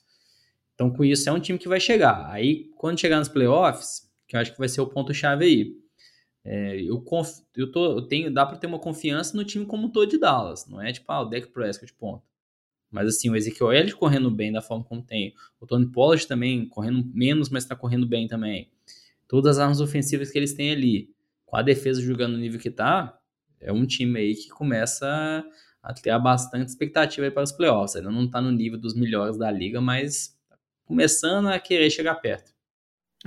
[0.74, 2.30] Então, com isso, é um time que vai chegar.
[2.32, 5.76] Aí, quando chegar nos playoffs, que eu acho que vai ser o ponto-chave aí,
[6.50, 9.88] é, eu, conf, eu, tô, eu tenho, dá para ter uma confiança no time como
[9.88, 10.66] um todo de Dallas.
[10.66, 12.24] Não é tipo, ah, o Dak Prescott, ponto.
[12.90, 15.36] Mas assim, o Ezekiel Elliott correndo bem da forma como tem.
[15.60, 18.72] O Tony Pollard também correndo menos, mas está correndo bem também.
[19.28, 21.14] Todas as armas ofensivas que eles têm ali.
[21.46, 23.20] Com a defesa jogando no nível que tá,
[23.60, 25.46] é um time aí que começa
[25.84, 27.96] a ter bastante expectativa para os playoffs.
[27.96, 32.16] Ele não está no nível dos melhores da liga, mas tá começando a querer chegar
[32.16, 32.57] perto.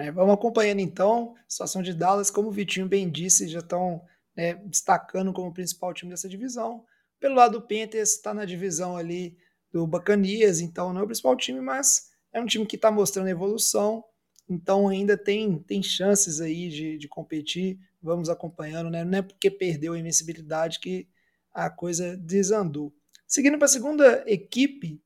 [0.01, 4.03] É, vamos acompanhando então a situação de Dallas, como o Vitinho bem disse, já estão
[4.35, 6.85] né, destacando como principal time dessa divisão.
[7.19, 9.37] Pelo lado do Panthers, está na divisão ali
[9.71, 13.29] do Bacanias, então não é o principal time, mas é um time que está mostrando
[13.29, 14.03] evolução,
[14.49, 17.79] então ainda tem, tem chances aí de, de competir.
[18.03, 19.05] Vamos acompanhando, né?
[19.05, 21.07] Não é porque perdeu a invencibilidade que
[21.53, 22.93] a coisa desandou.
[23.27, 25.01] Seguindo para a segunda equipe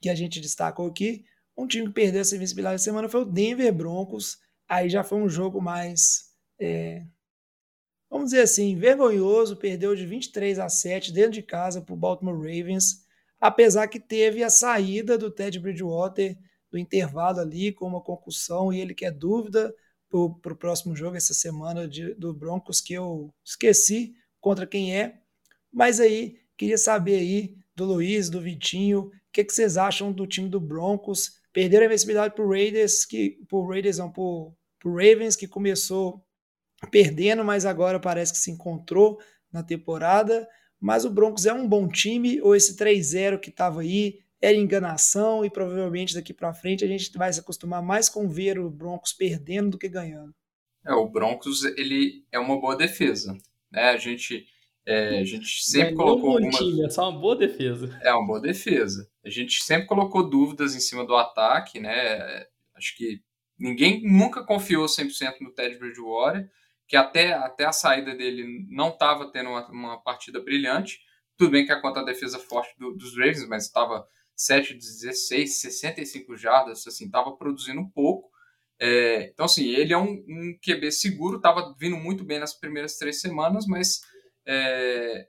[0.00, 1.24] que a gente destacou aqui,
[1.56, 4.38] um time que perdeu essa invencibilidade essa semana foi o Denver Broncos.
[4.68, 7.04] Aí já foi um jogo mais, é,
[8.10, 9.56] vamos dizer assim, vergonhoso.
[9.56, 13.04] Perdeu de 23 a 7 dentro de casa para o Baltimore Ravens.
[13.40, 16.38] Apesar que teve a saída do Ted Bridgewater
[16.70, 19.74] do intervalo ali com uma concussão e ele quer dúvida
[20.08, 25.20] para o próximo jogo essa semana de, do Broncos que eu esqueci contra quem é.
[25.72, 30.26] Mas aí, queria saber aí do Luiz, do Vitinho, o que, que vocês acham do
[30.26, 31.40] time do Broncos?
[31.52, 36.24] Perderam a invencibilidade pro Raiders, que pro Raiders não, pro Ravens, que começou
[36.90, 39.20] perdendo, mas agora parece que se encontrou
[39.52, 40.48] na temporada.
[40.80, 45.44] Mas o Broncos é um bom time, ou esse 3-0 que estava aí era enganação
[45.44, 49.12] e provavelmente daqui para frente a gente vai se acostumar mais com ver o Broncos
[49.12, 50.34] perdendo do que ganhando.
[50.84, 53.38] É, o Broncos ele é uma boa defesa,
[53.70, 53.90] né?
[53.90, 54.44] A gente
[54.84, 56.40] é, a gente sempre colocou.
[56.40, 57.98] Um time, é só uma boa defesa.
[58.02, 59.08] É uma boa defesa.
[59.24, 62.46] A gente sempre colocou dúvidas em cima do ataque, né?
[62.74, 63.20] Acho que
[63.58, 66.50] ninguém nunca confiou 100% no Ted Bridgewater,
[66.88, 70.98] que até, até a saída dele não estava tendo uma, uma, partida brilhante.
[71.36, 74.80] Tudo bem que é contra a defesa forte do, dos Ravens, mas estava 7 de
[74.80, 78.30] 16, 65 jardas, assim, estava produzindo um pouco.
[78.80, 82.96] É, então, assim, ele é um, um QB seguro, estava vindo muito bem nas primeiras
[82.96, 84.00] três semanas, mas
[84.46, 85.28] é,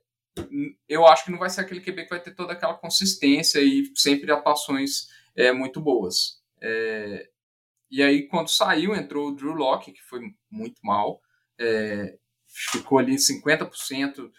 [0.88, 3.92] eu acho que não vai ser aquele QB que vai ter toda aquela consistência e
[3.96, 6.42] sempre atuações é, muito boas.
[6.62, 7.30] É,
[7.90, 11.22] e aí, quando saiu, entrou o Drew Locke, que foi muito mal,
[11.60, 14.32] é, ficou ali 50%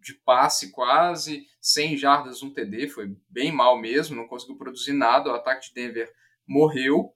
[0.00, 5.30] de passe quase, 100 jardas, um TD, foi bem mal mesmo, não conseguiu produzir nada,
[5.30, 6.12] o ataque de Denver
[6.46, 7.14] morreu.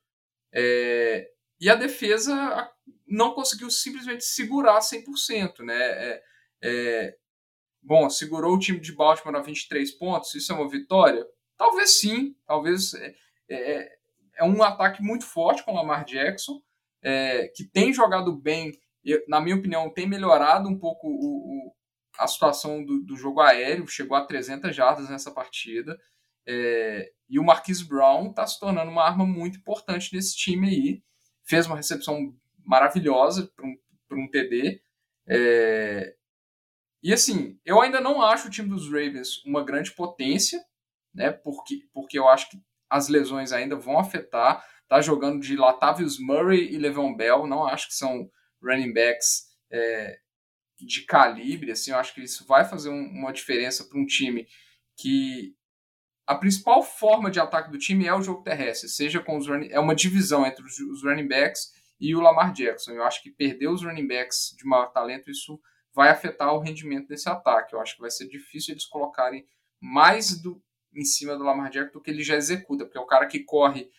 [0.53, 2.70] É, e a defesa
[3.07, 5.77] não conseguiu simplesmente segurar 100%, né?
[5.77, 6.22] É,
[6.64, 7.14] é,
[7.83, 11.24] bom, segurou o time de Baltimore a 23 pontos, isso é uma vitória?
[11.59, 13.14] Talvez sim, talvez é,
[13.50, 13.92] é,
[14.38, 16.62] é um ataque muito forte com o Lamar Jackson,
[17.03, 18.72] é, que tem jogado bem,
[19.29, 21.74] na minha opinião, tem melhorado um pouco o, o,
[22.18, 25.98] a situação do, do, jogo aéreo, chegou a 300 jardas nessa partida,
[26.46, 31.03] é, e o Marquise Brown está se tornando uma arma muito importante nesse time aí,
[31.42, 33.77] fez uma recepção maravilhosa para um,
[34.12, 34.81] um TD,
[35.27, 36.14] é,
[37.05, 40.59] e assim, eu ainda não acho o time dos Ravens uma grande potência,
[41.14, 41.31] né?
[41.31, 44.64] Porque, porque eu acho que as lesões ainda vão afetar.
[44.88, 48.31] Tá jogando de Latavius Murray e Le'Veon Bell, não acho que são
[48.62, 50.19] running backs é,
[50.81, 54.47] de calibre, assim, eu acho que isso vai fazer um, uma diferença para um time
[54.97, 55.55] que
[56.27, 59.69] a principal forma de ataque do time é o jogo terrestre, seja com os running,
[59.71, 62.93] é uma divisão entre os, os running backs e o Lamar Jackson.
[62.93, 65.61] Eu acho que perder os running backs de maior talento isso
[65.94, 67.74] vai afetar o rendimento desse ataque.
[67.74, 69.46] Eu acho que vai ser difícil eles colocarem
[69.80, 70.61] mais do,
[70.94, 73.40] em cima do Lamar Jackson do que ele já executa, porque é o cara que
[73.40, 73.90] corre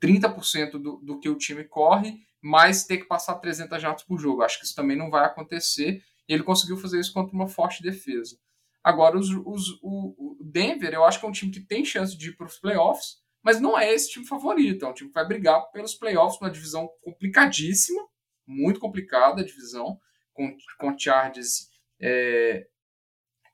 [0.00, 4.42] 30% do, do que o time corre, mas ter que passar 300 jardas por jogo.
[4.42, 6.02] Acho que isso também não vai acontecer.
[6.28, 8.38] E ele conseguiu fazer isso contra uma forte defesa.
[8.82, 12.16] Agora, os, os, o, o Denver, eu acho que é um time que tem chance
[12.16, 14.84] de ir para os playoffs, mas não é esse time favorito.
[14.84, 18.02] É um time que vai brigar pelos playoffs, uma divisão complicadíssima,
[18.46, 19.98] muito complicada a divisão
[20.32, 21.68] com, com Chargers,
[22.00, 22.66] é,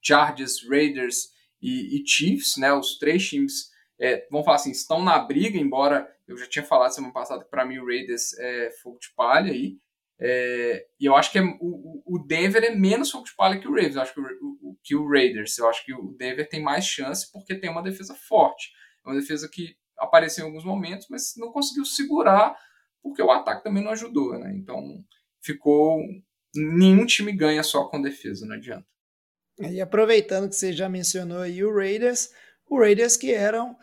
[0.03, 1.29] Chargers, Raiders
[1.61, 2.73] e, e, Chiefs, né?
[2.73, 6.93] Os três times, é, vamos falar assim, estão na briga, embora eu já tinha falado
[6.93, 9.79] semana passada que para mim o Raiders é fogo de palha aí.
[10.21, 13.69] É, e eu acho que é, o, o, Denver é menos fogo de palha que
[13.69, 15.57] o Ravens, eu acho que o, que o Raiders.
[15.59, 18.73] Eu acho que o Denver tem mais chance porque tem uma defesa forte.
[19.05, 22.57] É uma defesa que apareceu em alguns momentos, mas não conseguiu segurar
[23.03, 24.53] porque o ataque também não ajudou, né?
[24.57, 25.05] Então
[25.41, 26.01] ficou
[26.55, 28.87] nenhum time ganha só com defesa, não adianta.
[29.61, 32.31] E aproveitando que você já mencionou aí o Raiders,
[32.69, 33.77] o Raiders que eram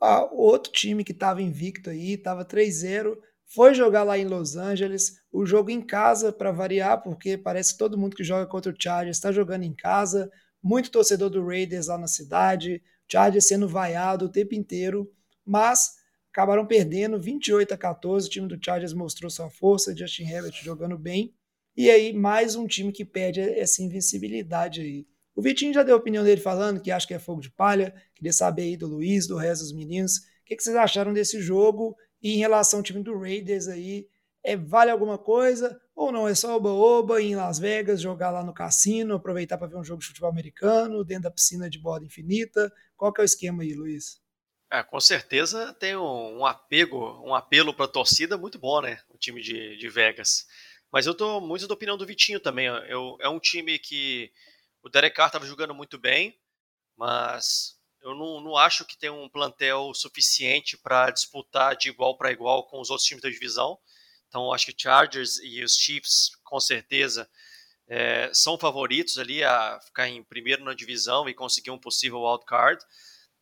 [0.00, 3.16] ah, outro time que estava invicto aí, estava 3-0,
[3.54, 7.78] foi jogar lá em Los Angeles, o jogo em casa para variar, porque parece que
[7.78, 10.30] todo mundo que joga contra o Chargers está jogando em casa,
[10.62, 15.10] muito torcedor do Raiders lá na cidade, Chargers sendo vaiado o tempo inteiro,
[15.44, 15.92] mas
[16.30, 20.98] acabaram perdendo 28 a 14, o time do Chargers mostrou sua força, Justin Herbert jogando
[20.98, 21.34] bem,
[21.76, 25.06] e aí, mais um time que perde essa invencibilidade aí.
[25.34, 27.94] O Vitinho já deu a opinião dele falando que acha que é fogo de palha.
[28.14, 30.18] Queria saber aí do Luiz, do resto dos meninos.
[30.18, 31.96] O que, que vocês acharam desse jogo?
[32.22, 34.06] E em relação ao time do Raiders aí,
[34.44, 35.80] é, vale alguma coisa?
[35.94, 36.28] Ou não?
[36.28, 40.00] É só oba-oba em Las Vegas, jogar lá no cassino, aproveitar para ver um jogo
[40.00, 42.70] de futebol americano, dentro da piscina de borda infinita?
[42.96, 44.20] Qual que é o esquema aí, Luiz?
[44.70, 48.98] É, com certeza tem um, um apego, um apelo para a torcida muito bom, né?
[49.10, 50.46] O time de, de Vegas.
[50.92, 52.66] Mas eu tô muito da opinião do Vitinho também.
[52.66, 54.30] Eu, é um time que
[54.82, 56.38] o Derek Carr estava jogando muito bem,
[56.98, 62.30] mas eu não, não acho que tem um plantel suficiente para disputar de igual para
[62.30, 63.78] igual com os outros times da divisão.
[64.28, 67.26] Então, acho que Chargers e os Chiefs, com certeza,
[67.88, 72.84] é, são favoritos ali a ficar em primeiro na divisão e conseguir um possível wildcard.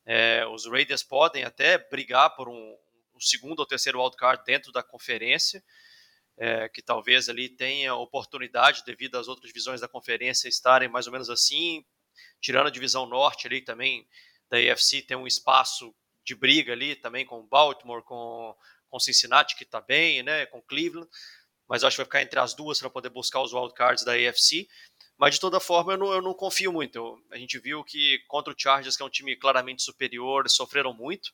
[0.06, 2.76] É, os Raiders podem até brigar por um,
[3.14, 5.60] um segundo ou terceiro wildcard dentro da conferência
[6.40, 11.12] é, que talvez ali tenha oportunidade devido às outras divisões da conferência estarem mais ou
[11.12, 11.84] menos assim,
[12.40, 14.08] tirando a divisão norte ali também
[14.48, 18.56] da AFC tem um espaço de briga ali também com Baltimore, com,
[18.88, 21.06] com Cincinnati que está bem, né, com Cleveland,
[21.68, 24.66] mas acho que vai ficar entre as duas para poder buscar os wildcards da AFC.
[25.18, 26.96] Mas de toda forma eu não, eu não confio muito.
[26.96, 30.94] Eu, a gente viu que contra o Chargers, que é um time claramente superior, sofreram
[30.94, 31.30] muito.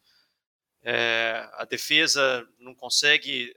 [0.82, 3.54] É, a defesa não consegue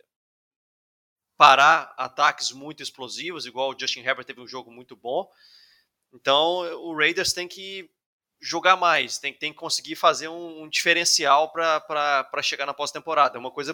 [1.39, 5.25] parar ataques muito explosivos, igual o Justin Herbert teve um jogo muito bom.
[6.13, 7.89] Então o Raiders tem que
[8.41, 13.38] jogar mais, tem, tem que conseguir fazer um, um diferencial para chegar na pós-temporada.
[13.38, 13.73] É uma coisa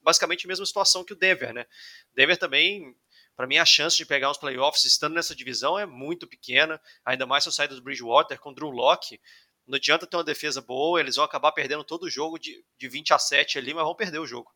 [0.00, 1.66] basicamente a mesma situação que o Denver, né?
[2.14, 2.94] Denver também,
[3.34, 7.26] para mim, a chance de pegar uns playoffs estando nessa divisão é muito pequena, ainda
[7.26, 9.20] mais se eu sair dos Bridgewater com Drew Locke.
[9.66, 12.88] Não adianta ter uma defesa boa, eles vão acabar perdendo todo o jogo de, de
[12.88, 14.52] 20 a 7 ali, mas vão perder o jogo.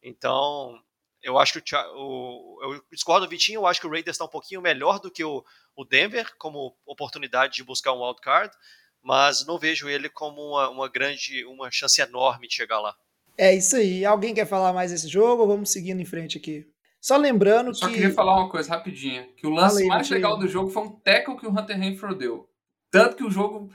[0.00, 0.80] Então,
[1.22, 4.24] eu acho que o, o, eu discordo do Vitinho, eu acho que o Raiders está
[4.24, 5.44] um pouquinho melhor do que o,
[5.76, 8.54] o Denver como oportunidade de buscar um wildcard,
[9.02, 12.94] mas não vejo ele como uma, uma grande, uma chance enorme de chegar lá.
[13.36, 14.04] É isso aí.
[14.04, 16.66] Alguém quer falar mais desse jogo vamos seguindo em frente aqui?
[17.00, 17.94] Só lembrando Só que.
[17.94, 19.26] queria falar uma coisa rapidinho.
[19.34, 20.16] Que o lance Fala aí, mais Vitinho.
[20.16, 22.48] legal do jogo foi um tackle que o Hunter Renfro deu.
[22.90, 23.72] Tanto que o jogo,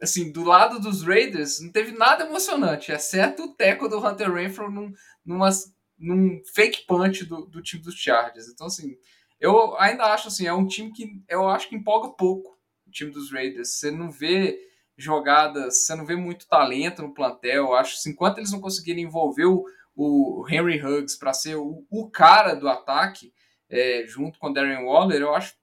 [0.00, 4.70] assim, do lado dos Raiders, não teve nada emocionante, exceto o tackle do Hunter Renfro
[4.70, 4.92] num,
[5.24, 5.50] numa,
[5.98, 8.48] num fake punch do, do time dos Chargers.
[8.48, 8.96] Então, assim,
[9.40, 13.10] eu ainda acho assim, é um time que eu acho que empolga pouco o time
[13.10, 13.70] dos Raiders.
[13.70, 14.58] Você não vê
[14.96, 17.64] jogadas, você não vê muito talento no plantel.
[17.64, 21.84] Eu acho que enquanto eles não conseguirem envolver o, o Henry Huggs para ser o,
[21.90, 23.32] o cara do ataque,
[23.68, 25.54] é, junto com o Darren Waller, eu acho,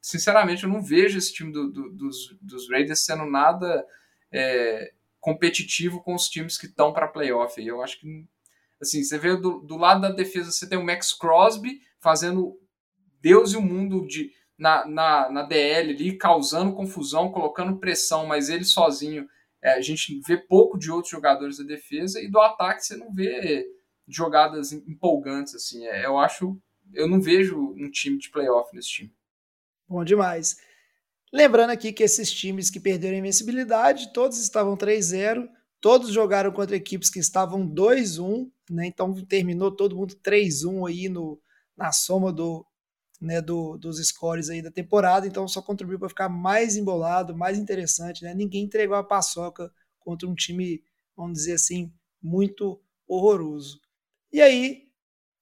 [0.00, 3.86] sinceramente, eu não vejo esse time do, do, dos, dos Raiders sendo nada
[4.32, 7.64] é, competitivo com os times que estão para playoff.
[7.64, 8.26] Eu acho que,
[8.82, 12.58] assim, você vê do, do lado da defesa, você tem o Max Crosby fazendo
[13.20, 18.50] Deus e o mundo de, na, na, na DL ali, causando confusão, colocando pressão, mas
[18.50, 19.28] ele sozinho,
[19.62, 23.12] é, a gente vê pouco de outros jogadores da defesa, e do ataque você não
[23.12, 23.64] vê
[24.08, 25.86] jogadas empolgantes, assim.
[25.86, 26.60] É, eu acho,
[26.92, 29.14] eu não vejo um time de playoff nesse time.
[29.88, 30.56] Bom demais.
[31.32, 35.48] Lembrando aqui que esses times que perderam a invencibilidade, todos estavam 3-0,
[35.80, 38.86] todos jogaram contra equipes que estavam 2-1, né?
[38.86, 41.40] Então terminou todo mundo 3-1 aí no,
[41.76, 42.66] na soma do,
[43.20, 47.58] né, do, dos scores aí da temporada, então só contribuiu para ficar mais embolado, mais
[47.58, 48.34] interessante, né?
[48.34, 50.82] Ninguém entregou a paçoca contra um time,
[51.16, 53.80] vamos dizer assim, muito horroroso.
[54.32, 54.88] E aí,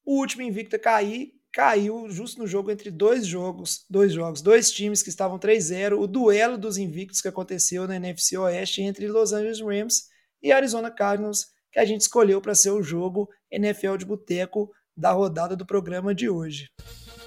[0.04, 4.70] o último invicto a cair, caiu justo no jogo entre dois jogos, dois jogos, dois
[4.70, 9.32] times que estavam 3-0, o duelo dos invictos que aconteceu na NFC Oeste entre Los
[9.32, 10.08] Angeles Rams
[10.42, 15.12] e Arizona Cardinals, que a gente escolheu para ser o jogo NFL de boteco da
[15.12, 16.68] rodada do programa de hoje.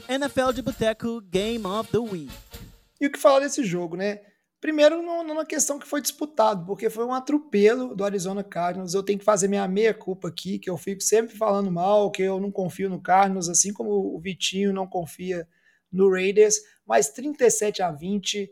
[0.08, 2.32] NFL de Boteco Game of the Week.
[3.00, 4.20] E o que falar desse jogo, né?
[4.64, 8.94] Primeiro, numa questão que foi disputado, porque foi um atropelo do Arizona Cardinals.
[8.94, 12.40] Eu tenho que fazer minha meia-culpa aqui, que eu fico sempre falando mal, que eu
[12.40, 15.46] não confio no Cardinals, assim como o Vitinho não confia
[15.92, 16.56] no Raiders.
[16.88, 18.50] Mas 37 a 20,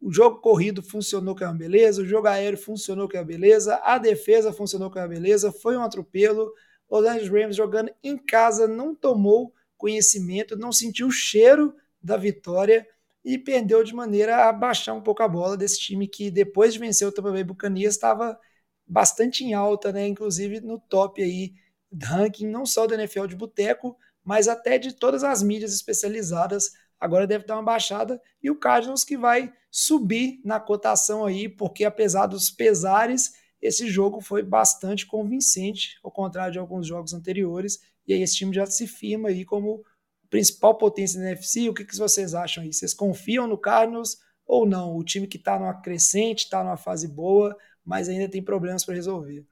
[0.00, 3.26] o jogo corrido funcionou que é uma beleza, o jogo aéreo funcionou que é uma
[3.26, 6.52] beleza, a defesa funcionou que é uma beleza, foi um atropelo.
[6.88, 12.86] Los Angeles Rams jogando em casa não tomou conhecimento, não sentiu o cheiro da vitória
[13.24, 16.78] e perdeu de maneira a baixar um pouco a bola desse time que depois de
[16.78, 18.38] vencer o Tampa Bay Buccaneers estava
[18.86, 20.06] bastante em alta, né?
[20.06, 21.54] Inclusive no top aí
[21.92, 26.70] ranking não só do NFL de boteco, mas até de todas as mídias especializadas.
[26.98, 31.84] Agora deve dar uma baixada e o Cardinals que vai subir na cotação aí, porque
[31.84, 38.14] apesar dos pesares, esse jogo foi bastante convincente, ao contrário de alguns jogos anteriores, e
[38.14, 39.84] aí esse time já se firma aí como
[40.30, 41.68] principal potência da NFC.
[41.68, 42.72] O que, que vocês acham aí?
[42.72, 44.96] Vocês confiam no Cardinals ou não?
[44.96, 48.94] O time que está numa crescente, está numa fase boa, mas ainda tem problemas para
[48.94, 49.46] resolver.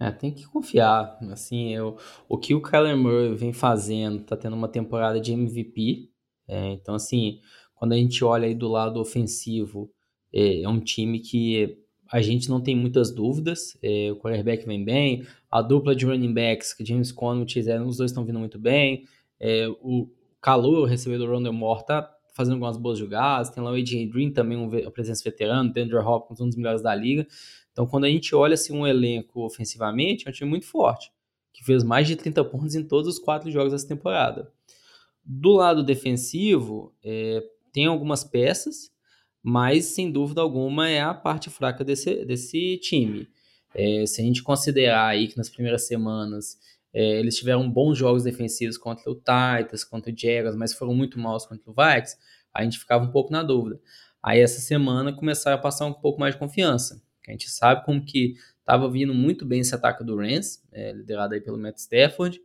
[0.00, 1.18] É, tem que confiar.
[1.30, 6.12] Assim, eu, o que o Kyler Murray vem fazendo, tá tendo uma temporada de MVP.
[6.46, 7.40] É, então, assim,
[7.74, 9.90] quando a gente olha aí do lado ofensivo,
[10.32, 11.78] é, é um time que
[12.10, 13.76] a gente não tem muitas dúvidas.
[13.82, 17.96] É, o quarterback vem bem, a dupla de running backs, que James Conner e os
[17.96, 19.04] dois estão vindo muito bem.
[19.40, 20.08] É, o
[20.40, 23.50] calor, o recebedor Rondell Moore, tá fazendo algumas boas jogadas.
[23.50, 25.72] Tem lá o AJ Green também, um, uma presença veterano.
[25.72, 27.26] Tem Andrew Hopkins, um dos melhores da liga.
[27.72, 31.10] Então, quando a gente olha assim, um elenco ofensivamente, é um time muito forte,
[31.52, 34.52] que fez mais de 30 pontos em todos os quatro jogos dessa temporada.
[35.24, 38.90] Do lado defensivo, é, tem algumas peças,
[39.42, 43.28] mas sem dúvida alguma é a parte fraca desse, desse time.
[43.74, 46.58] É, se a gente considerar aí que nas primeiras semanas
[46.92, 51.18] é, eles tiveram bons jogos defensivos contra o Titans, contra o Jaguars, mas foram muito
[51.18, 52.16] maus contra o Vikings,
[52.54, 53.80] a gente ficava um pouco na dúvida.
[54.22, 57.02] Aí essa semana começaram a passar um pouco mais de confiança.
[57.28, 61.34] A gente sabe como que estava vindo muito bem esse ataque do Rams, é, liderado
[61.34, 62.40] aí pelo Matt Stafford,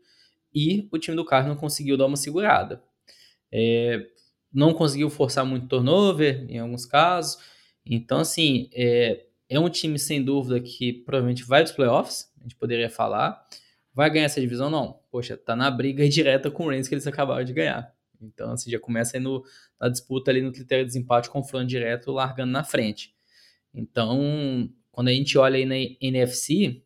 [0.53, 2.83] e o time do Carlos não conseguiu dar uma segurada.
[3.51, 4.05] É,
[4.53, 7.41] não conseguiu forçar muito turnover em alguns casos.
[7.85, 12.43] Então, assim, é, é um time sem dúvida que provavelmente vai para os playoffs, a
[12.43, 13.43] gente poderia falar.
[13.93, 14.69] Vai ganhar essa divisão?
[14.69, 14.99] Não.
[15.11, 17.93] Poxa, tá na briga direta com o Rams que eles acabaram de ganhar.
[18.21, 19.43] Então, assim, já começa aí no,
[19.80, 23.13] na disputa ali no critério de desempate, confronto direto, largando na frente.
[23.74, 26.84] Então, quando a gente olha aí na NFC,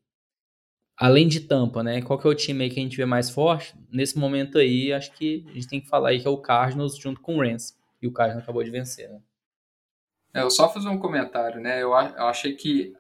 [0.98, 2.02] além de Tampa, né?
[2.02, 3.76] Qual que é o time aí que a gente vê mais forte?
[3.92, 6.98] Nesse momento aí, acho que a gente tem que falar aí que é o Cardinals
[6.98, 7.78] junto com o Rams.
[8.02, 9.22] E o Cardinals acabou de vencer, né?
[10.34, 11.82] É, eu só fazer um comentário, né?
[11.82, 12.94] Eu, eu achei que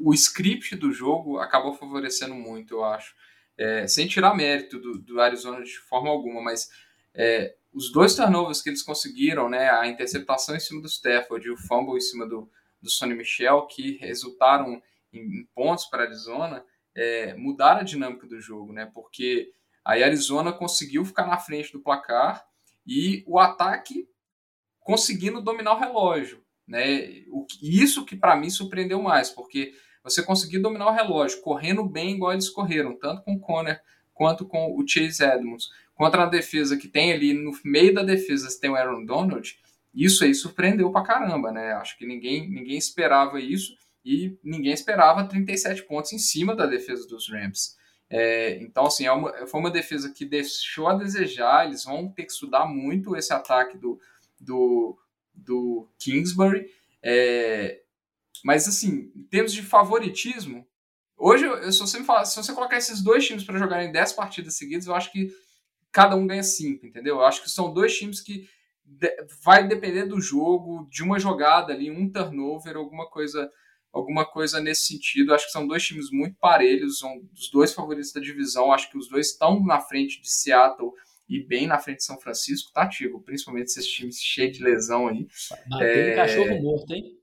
[0.00, 3.14] o script do jogo acabou favorecendo muito, eu acho.
[3.56, 6.70] é, sem tirar mérito do, do, Arizona de forma alguma, mas
[7.14, 11.50] é, os dois turnovers que eles conseguiram, né, a interceptação em cima do Stafford e
[11.50, 12.50] o fumble em cima do,
[12.80, 14.82] do Sonny Michel, que resultaram
[15.12, 19.52] em, pontos para Arizona, é, mudaram a dinâmica do jogo, né, porque
[19.84, 22.44] aí Arizona conseguiu ficar na frente do placar
[22.86, 24.08] e o ataque
[24.80, 26.42] conseguindo dominar o relógio.
[26.66, 27.24] Né?
[27.28, 32.14] O, isso que para mim surpreendeu mais, porque você conseguiu dominar o relógio, correndo bem
[32.14, 33.80] igual eles correram, tanto com o Conner
[34.14, 35.68] quanto com o Chase Edmonds.
[35.94, 39.58] Contra a defesa que tem ali no meio da defesa, você tem o Aaron Donald,
[39.94, 41.72] isso aí surpreendeu pra caramba, né?
[41.72, 47.06] Acho que ninguém, ninguém esperava isso e ninguém esperava 37 pontos em cima da defesa
[47.06, 47.76] dos Rams.
[48.08, 51.66] É, então, assim, é uma, foi uma defesa que deixou a desejar.
[51.66, 54.00] Eles vão ter que estudar muito esse ataque do,
[54.40, 54.98] do,
[55.32, 56.66] do Kingsbury.
[57.02, 57.82] É,
[58.44, 60.66] mas, assim, em termos de favoritismo,
[61.16, 64.56] hoje, eu, se, você falar, se você colocar esses dois times para jogarem 10 partidas
[64.56, 65.30] seguidas, eu acho que
[65.92, 67.16] cada um ganha 5, entendeu?
[67.16, 68.48] Eu acho que são dois times que
[68.84, 69.08] de,
[69.44, 73.48] vai depender do jogo, de uma jogada ali, um turnover, alguma coisa
[73.92, 75.34] alguma coisa nesse sentido.
[75.34, 78.72] Acho que são dois times muito parelhos, são os dois favoritos da divisão.
[78.72, 80.92] Acho que os dois estão na frente de Seattle
[81.28, 83.22] e bem na frente de São Francisco, tá, Tigo?
[83.22, 85.26] Principalmente esses times cheios de lesão aí.
[85.68, 86.14] Bater é...
[86.14, 87.16] cachorro morto, hein?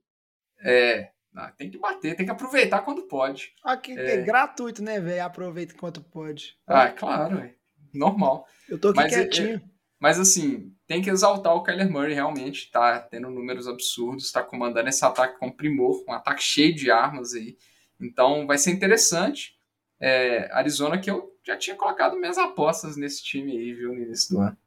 [0.60, 1.12] É,
[1.56, 3.54] tem que bater, tem que aproveitar quando pode.
[3.64, 5.24] Aqui é, é gratuito, né, velho?
[5.24, 6.58] Aproveita enquanto pode.
[6.66, 7.54] Ah, é claro, véio.
[7.94, 8.48] normal.
[8.68, 9.62] Eu tô aqui Mas, é, quietinho.
[10.00, 14.90] Mas assim, tem que exaltar o Kyler Murray realmente, tá tendo números absurdos, tá comandando
[14.90, 17.58] esse ataque com primor, um ataque cheio de armas aí.
[18.00, 19.58] Então vai ser interessante.
[20.00, 24.36] É, Arizona que eu já tinha colocado minhas apostas nesse time aí, viu, no início
[24.36, 24.58] do ano.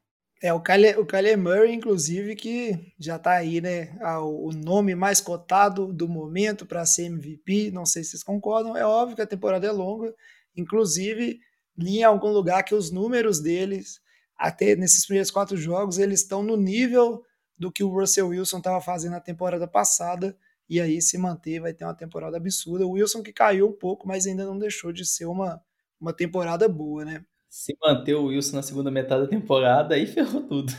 [0.43, 3.95] É, o Kyler, o Kyler Murray, inclusive, que já tá aí, né?
[4.23, 7.71] O nome mais cotado do momento para ser MVP.
[7.71, 8.75] Não sei se vocês concordam.
[8.75, 10.15] É óbvio que a temporada é longa.
[10.57, 11.39] Inclusive,
[11.77, 14.01] li em algum lugar que os números deles
[14.41, 17.23] até nesses primeiros quatro jogos, eles estão no nível
[17.59, 20.35] do que o Russell Wilson estava fazendo na temporada passada,
[20.67, 22.87] e aí se manter vai ter uma temporada absurda.
[22.87, 25.63] O Wilson que caiu um pouco, mas ainda não deixou de ser uma,
[26.01, 27.23] uma temporada boa, né?
[27.51, 30.73] Se manter o Wilson na segunda metade da temporada, aí ferrou tudo.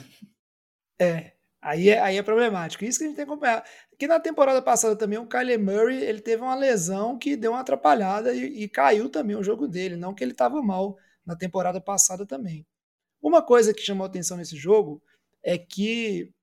[0.99, 2.83] É, aí é, aí é problemático.
[2.83, 3.63] Isso que a gente tem que acompanhar.
[3.99, 7.59] Que na temporada passada também o Kyler Murray ele teve uma lesão que deu uma
[7.59, 9.95] atrapalhada e, e caiu também o jogo dele.
[9.95, 12.65] Não que ele estava mal na temporada passada também.
[13.21, 15.01] Uma coisa que chamou atenção nesse jogo
[15.43, 16.33] é que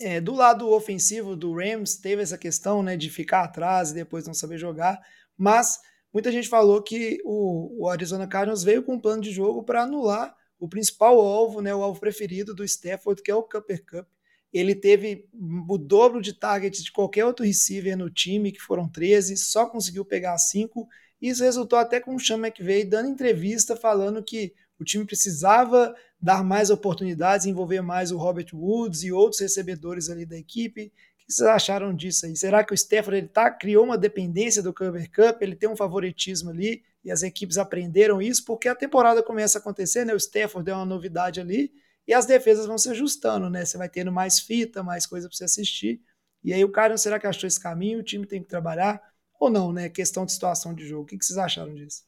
[0.00, 4.26] é, do lado ofensivo do Rams teve essa questão né, de ficar atrás e depois
[4.26, 5.00] não saber jogar,
[5.36, 5.78] mas
[6.12, 9.82] muita gente falou que o, o Arizona Cardinals veio com um plano de jogo para
[9.82, 14.08] anular o principal alvo, né, o alvo preferido do Stafford, que é o Cooper Cup.
[14.52, 15.28] Ele teve
[15.68, 20.04] o dobro de targets de qualquer outro receiver no time, que foram 13, só conseguiu
[20.04, 20.86] pegar 5.
[21.20, 26.44] Isso resultou até com o Sean McVay dando entrevista falando que o time precisava dar
[26.44, 30.86] mais oportunidades, envolver mais o Robert Woods e outros recebedores ali da equipe.
[30.86, 32.36] O que vocês acharam disso aí?
[32.36, 35.40] Será que o Stafford ele tá, criou uma dependência do Cover Cup?
[35.40, 39.60] Ele tem um favoritismo ali e as equipes aprenderam isso porque a temporada começa a
[39.60, 40.12] acontecer, né?
[40.12, 41.72] O Stafford é uma novidade ali
[42.06, 43.64] e as defesas vão se ajustando, né?
[43.64, 46.00] Você vai tendo mais fita, mais coisa para você assistir.
[46.44, 48.00] E aí o cara, será que achou esse caminho?
[48.00, 49.00] O time tem que trabalhar
[49.38, 49.88] ou não, né?
[49.88, 51.04] Questão de situação de jogo.
[51.04, 52.02] O que vocês acharam disso?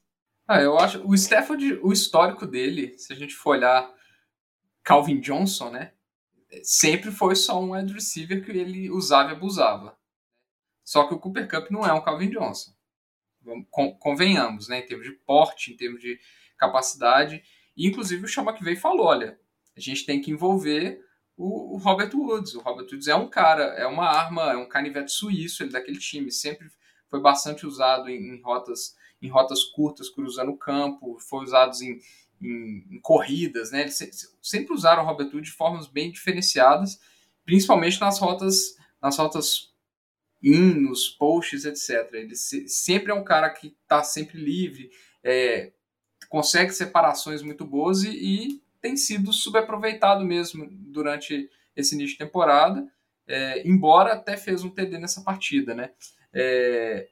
[0.47, 1.05] Ah, eu acho.
[1.07, 3.91] O Stafford, o histórico dele, se a gente for olhar
[4.83, 5.93] Calvin Johnson, né?
[6.63, 9.97] Sempre foi só um wide receiver que ele usava e abusava.
[10.83, 12.71] Só que o Cooper Cup não é um Calvin Johnson.
[13.99, 14.79] Convenhamos, né?
[14.79, 16.19] Em termos de porte, em termos de
[16.57, 17.43] capacidade.
[17.75, 19.39] E, inclusive, o Sean McVay falou: olha,
[19.75, 21.03] a gente tem que envolver
[21.35, 22.53] o, o, Robert Woods.
[22.53, 25.73] O Robert Woods é um cara, é uma arma, é um canivete suíço, ele é
[25.73, 26.31] daquele time.
[26.31, 26.69] Sempre
[27.09, 31.99] foi bastante usado em, em rotas em rotas curtas, cruzando o campo, foi usado em,
[32.41, 33.81] em, em corridas, né?
[33.81, 33.99] Eles
[34.41, 36.99] sempre usaram o Robert Wood de formas bem diferenciadas,
[37.45, 39.73] principalmente nas rotas, nas rotas
[40.41, 42.13] in, nos posts, etc.
[42.13, 44.91] Ele sempre é um cara que está sempre livre,
[45.23, 45.71] é,
[46.29, 52.87] consegue separações muito boas e, e, tem sido subaproveitado mesmo durante esse início de temporada,
[53.27, 55.89] é, embora até fez um TD nessa partida, né?
[56.31, 57.07] É,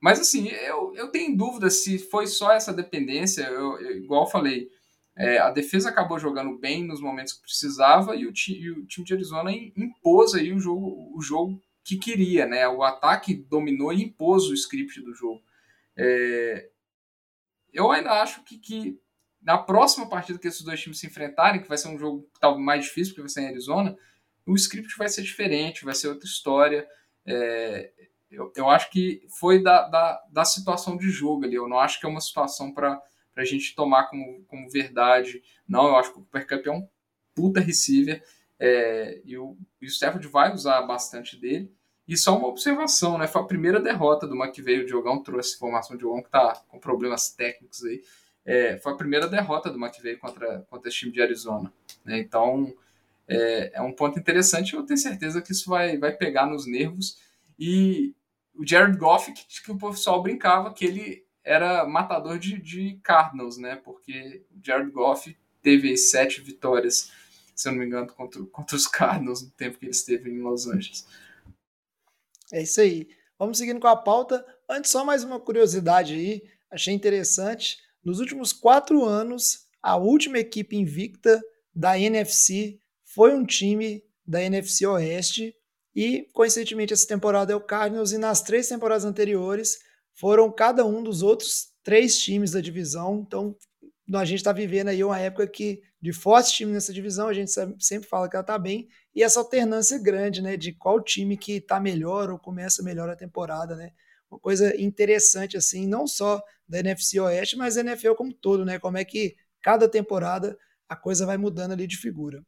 [0.00, 3.42] mas assim, eu, eu tenho dúvida se foi só essa dependência.
[3.42, 4.68] Eu, eu igual falei,
[5.16, 8.86] é, a defesa acabou jogando bem nos momentos que precisava e o, ti, e o
[8.86, 12.68] time de Arizona impôs aí o jogo, o jogo que queria, né?
[12.68, 15.42] O ataque dominou e impôs o script do jogo.
[15.96, 16.68] É,
[17.72, 19.00] eu ainda acho que, que
[19.40, 22.64] na próxima partida que esses dois times se enfrentarem, que vai ser um jogo talvez
[22.64, 23.96] mais difícil porque vai ser em Arizona,
[24.44, 26.86] o script vai ser diferente, vai ser outra história.
[27.24, 27.92] É,
[28.36, 31.54] eu, eu acho que foi da, da, da situação de jogo ali.
[31.54, 33.02] Eu não acho que é uma situação para
[33.34, 35.42] a gente tomar como, como verdade.
[35.66, 36.86] Não, eu acho que o Cooper Cup é um
[37.34, 38.22] puta receiver
[38.58, 41.72] é, e, o, e o Stafford vai usar bastante dele.
[42.06, 43.26] E só uma observação, né?
[43.26, 44.82] Foi a primeira derrota do McVeigh.
[44.82, 48.02] O Diogão trouxe informação de Diogão que tá com problemas técnicos aí.
[48.44, 51.72] É, foi a primeira derrota do McVeigh contra, contra esse time de Arizona.
[52.04, 52.20] Né?
[52.20, 52.72] Então,
[53.26, 54.74] é, é, um ponto interessante.
[54.74, 57.18] Eu tenho certeza que isso vai, vai pegar nos nervos.
[57.58, 58.14] E
[58.58, 63.56] o Jared Goff, que, que o pessoal brincava que ele era matador de, de Cardinals,
[63.56, 63.76] né?
[63.76, 67.10] Porque o Jared Goff teve sete vitórias,
[67.54, 70.40] se eu não me engano, contra, contra os Cardinals no tempo que ele esteve em
[70.40, 71.06] Los Angeles.
[72.52, 73.08] É isso aí.
[73.38, 74.44] Vamos seguindo com a pauta.
[74.68, 77.78] Antes, só mais uma curiosidade aí, achei interessante.
[78.02, 81.40] Nos últimos quatro anos, a última equipe invicta
[81.74, 85.54] da NFC foi um time da NFC Oeste
[85.96, 89.78] e, coincidentemente, essa temporada é o Cardinals e nas três temporadas anteriores
[90.12, 93.24] foram cada um dos outros três times da divisão.
[93.26, 93.56] Então,
[94.14, 97.50] a gente está vivendo aí uma época que de fortes times nessa divisão, a gente
[97.80, 101.52] sempre fala que ela está bem, e essa alternância grande, né, de qual time que
[101.52, 103.90] está melhor ou começa melhor a temporada, né?
[104.30, 108.78] Uma coisa interessante, assim, não só da NFC Oeste, mas da NFL como todo, né?
[108.78, 112.44] Como é que cada temporada a coisa vai mudando ali de figura.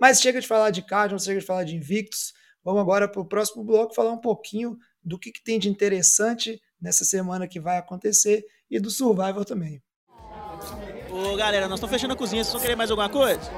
[0.00, 2.32] Mas chega de falar de Cardinals, chega de falar de Invictus,
[2.64, 6.60] vamos agora para o próximo bloco falar um pouquinho do que, que tem de interessante
[6.80, 9.82] nessa semana que vai acontecer e do Survivor também.
[11.10, 13.50] Ô galera, nós estamos fechando a cozinha, vocês vão querer mais alguma coisa?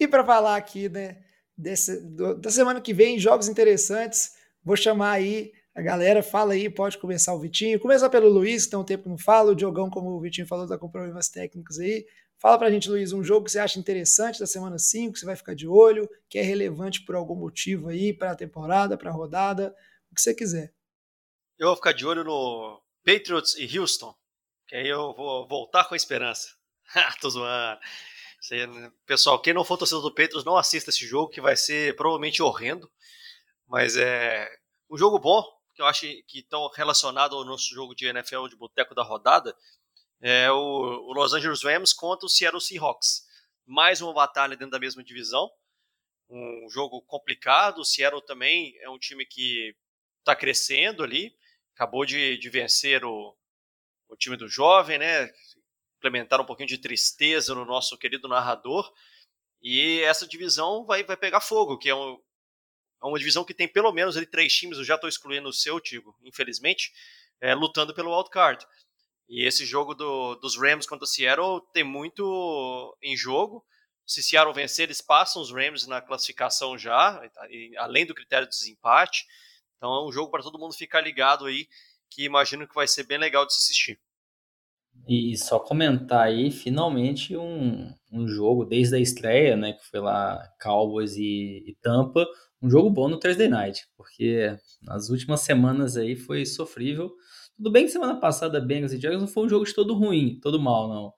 [0.00, 1.18] E para falar aqui, né,
[1.56, 4.32] desse, do, da semana que vem, jogos interessantes,
[4.64, 7.78] vou chamar aí a galera, fala aí, pode começar o Vitinho.
[7.78, 10.46] Começar pelo Luiz, que tem um tempo que não fala, o Diogão, como o Vitinho
[10.46, 12.04] falou, tá com problemas técnicos aí.
[12.38, 15.26] Fala pra gente, Luiz, um jogo que você acha interessante da semana 5, que você
[15.26, 19.10] vai ficar de olho, que é relevante por algum motivo aí, para a temporada, para
[19.10, 19.74] a rodada,
[20.10, 20.72] o que você quiser.
[21.58, 24.14] Eu vou ficar de olho no Patriots e Houston,
[24.68, 26.54] que aí eu vou voltar com a esperança.
[27.20, 27.80] Tô zoando.
[28.52, 28.92] Né?
[29.04, 32.40] Pessoal, quem não for torcedor do Patriots, não assista esse jogo, que vai ser provavelmente
[32.40, 32.88] horrendo.
[33.66, 34.48] Mas é
[34.88, 35.42] um jogo bom,
[35.74, 39.56] que eu acho que estão relacionado ao nosso jogo de NFL de boteco da rodada,
[40.20, 43.26] é o, o Los Angeles Rams contra o Seattle Seahawks.
[43.66, 45.50] Mais uma batalha dentro da mesma divisão.
[46.28, 47.78] Um jogo complicado.
[47.78, 49.74] O Seattle também é um time que
[50.20, 51.34] está crescendo ali.
[51.74, 53.36] Acabou de, de vencer o,
[54.08, 55.30] o time do jovem, né?
[55.98, 58.92] implementar um pouquinho de tristeza no nosso querido narrador.
[59.60, 62.20] E essa divisão vai, vai pegar fogo, que é, um,
[63.02, 65.52] é uma divisão que tem pelo menos ali, três times, eu já estou excluindo o
[65.52, 66.92] seu, Tigo, infelizmente,
[67.40, 68.64] é, lutando pelo wildcard.
[69.28, 73.64] E esse jogo do, dos Rams contra o Seattle tem muito em jogo.
[74.06, 77.20] Se Seattle vencer, eles passam os Rams na classificação já,
[77.76, 79.26] além do critério de desempate.
[79.76, 81.68] Então é um jogo para todo mundo ficar ligado aí,
[82.10, 84.00] que imagino que vai ser bem legal de se assistir.
[85.06, 90.42] E só comentar aí, finalmente, um, um jogo desde a estreia, né, que foi lá
[90.60, 92.26] Cowboys e, e Tampa,
[92.60, 97.10] um jogo bom no Thursday Night, porque nas últimas semanas aí foi sofrível.
[97.58, 100.38] Tudo bem que semana passada Bengals e Jaguars não foi um jogo de todo ruim,
[100.40, 101.12] todo mal, não.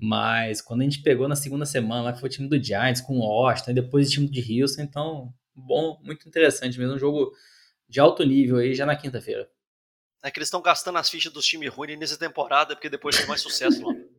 [0.00, 3.00] Mas quando a gente pegou na segunda semana, lá que foi o time do Giants
[3.00, 6.98] com o Austin, e depois o time de Houston, então, bom, muito interessante mesmo, um
[6.98, 7.32] jogo
[7.88, 9.50] de alto nível aí já na quinta-feira.
[10.22, 13.26] É que eles estão gastando as fichas dos times ruins nessa temporada, porque depois tem
[13.26, 13.94] mais sucesso lá.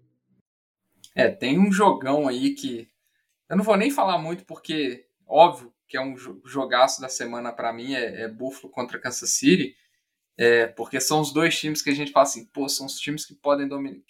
[1.17, 2.89] É, tem um jogão aí que.
[3.47, 7.71] Eu não vou nem falar muito, porque, óbvio, que é um jogaço da semana para
[7.71, 9.77] mim, é, é, Buffalo contra Kansas City.
[10.37, 13.25] É, porque são os dois times que a gente fala assim, pô, são os times
[13.25, 14.01] que podem dominar.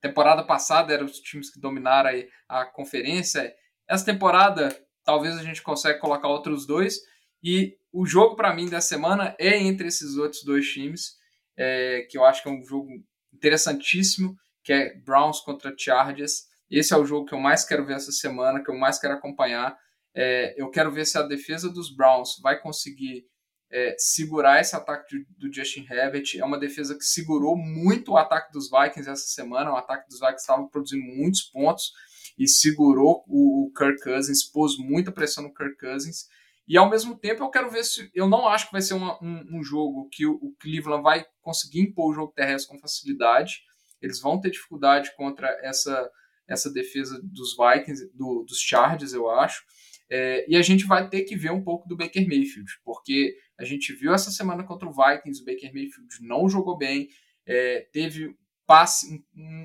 [0.00, 2.10] Temporada passada eram os times que dominaram
[2.48, 3.54] a, conferência.
[3.88, 6.98] Essa temporada, talvez a gente consiga colocar outros dois.
[7.42, 11.20] E o jogo para mim da semana é entre esses outros dois times
[11.56, 12.88] é, que eu acho que é um jogo
[13.32, 16.44] interessantíssimo, que é Browns contra Chargers.
[16.70, 19.14] Esse é o jogo que eu mais quero ver essa semana, que eu mais quero
[19.14, 19.76] acompanhar.
[20.14, 23.26] É, eu quero ver se a defesa dos Browns vai conseguir
[23.72, 26.24] é, segurar esse ataque do Justin Herbert.
[26.36, 29.72] É uma defesa que segurou muito o ataque dos Vikings essa semana.
[29.72, 31.92] O ataque dos Vikings estava produzindo muitos pontos
[32.38, 36.26] e segurou o Kirk Cousins, pôs muita pressão no Kirk Cousins.
[36.66, 38.10] E ao mesmo tempo eu quero ver se.
[38.14, 41.24] Eu não acho que vai ser uma, um, um, jogo que o, o, Cleveland vai
[41.42, 43.60] conseguir impor o jogo terrestre com facilidade.
[44.00, 46.10] Eles vão ter dificuldade contra essa,
[46.48, 49.62] essa defesa dos Vikings, do, dos Chargers, eu acho.
[50.08, 53.64] É, e a gente vai ter que ver um pouco do Baker Mayfield, porque a
[53.64, 57.08] gente viu essa semana contra o Vikings, o Baker Mayfield não jogou bem,
[57.46, 58.34] é, teve
[58.66, 59.24] passe,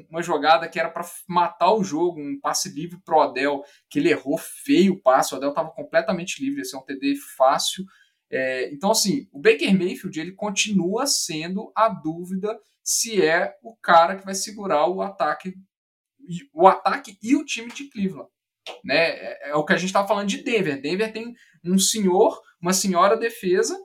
[0.09, 4.09] uma jogada que era para matar o jogo, um passe livre pro Odell, que ele
[4.09, 7.85] errou feio o passe, o Odell estava completamente livre, esse é um TD fácil.
[8.31, 14.15] É, então, assim, o Baker Mayfield ele continua sendo a dúvida se é o cara
[14.15, 15.53] que vai segurar o ataque,
[16.51, 18.29] o ataque e o time de Cleveland.
[18.83, 19.09] Né?
[19.09, 20.81] É, é o que a gente estava falando de Denver.
[20.81, 21.35] Denver tem
[21.65, 23.77] um senhor, uma senhora defesa,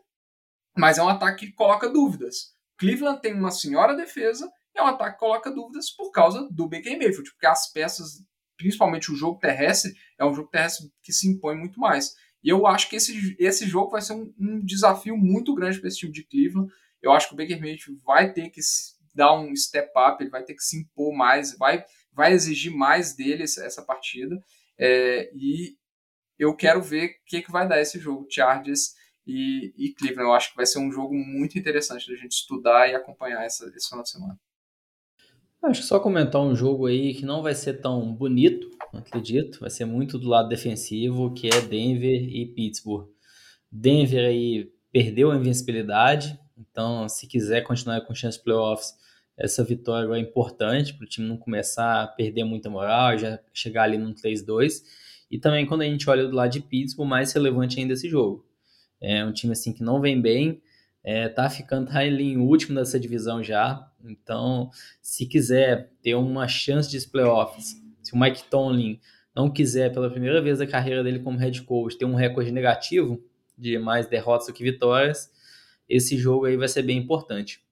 [0.76, 2.54] mas é um ataque que coloca dúvidas.
[2.78, 6.96] Cleveland tem uma senhora defesa é um ataque que coloca dúvidas por causa do Baker
[6.96, 8.24] Mayfield, porque as peças,
[8.56, 12.14] principalmente o jogo terrestre, é um jogo terrestre que se impõe muito mais.
[12.42, 15.88] E eu acho que esse, esse jogo vai ser um, um desafio muito grande para
[15.88, 16.72] esse time de Cleveland.
[17.02, 18.60] Eu acho que o Baker Mayfield vai ter que
[19.14, 23.14] dar um step up, ele vai ter que se impor mais, vai, vai exigir mais
[23.14, 24.42] dele essa, essa partida.
[24.78, 25.76] É, e
[26.40, 28.94] eu quero ver o que, que vai dar esse jogo, Chargers
[29.26, 30.30] e, e Cleveland.
[30.30, 33.70] Eu acho que vai ser um jogo muito interessante da gente estudar e acompanhar essa,
[33.76, 34.40] esse final de semana.
[35.62, 39.60] Acho que só comentar um jogo aí que não vai ser tão bonito, acredito.
[39.60, 43.10] Vai ser muito do lado defensivo, que é Denver e Pittsburgh.
[43.70, 48.94] Denver aí perdeu a invencibilidade, então se quiser continuar com chance de playoffs,
[49.36, 53.84] essa vitória é importante para o time não começar a perder muita moral, já chegar
[53.84, 54.82] ali no 3-2.
[55.30, 58.44] E também quando a gente olha do lado de Pittsburgh, mais relevante ainda esse jogo.
[59.00, 60.60] É um time assim que não vem bem,
[61.02, 63.90] é, tá ficando tá em último dessa divisão já.
[64.04, 64.70] Então,
[65.00, 69.00] se quiser ter uma chance de playoffs, se o Mike Tomlin
[69.34, 73.22] não quiser pela primeira vez da carreira dele como head coach ter um recorde negativo
[73.56, 75.30] de mais derrotas do que vitórias,
[75.88, 77.62] esse jogo aí vai ser bem importante.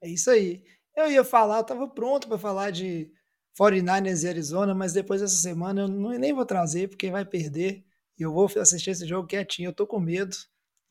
[0.00, 0.62] É isso aí.
[0.96, 3.10] Eu ia falar, eu tava pronto para falar de
[3.56, 7.84] 49ers e Arizona, mas depois dessa semana eu não, nem vou trazer porque vai perder.
[8.18, 10.36] E eu vou assistir esse jogo quietinho, eu tô com medo.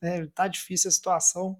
[0.00, 0.26] Né?
[0.34, 1.58] Tá difícil a situação.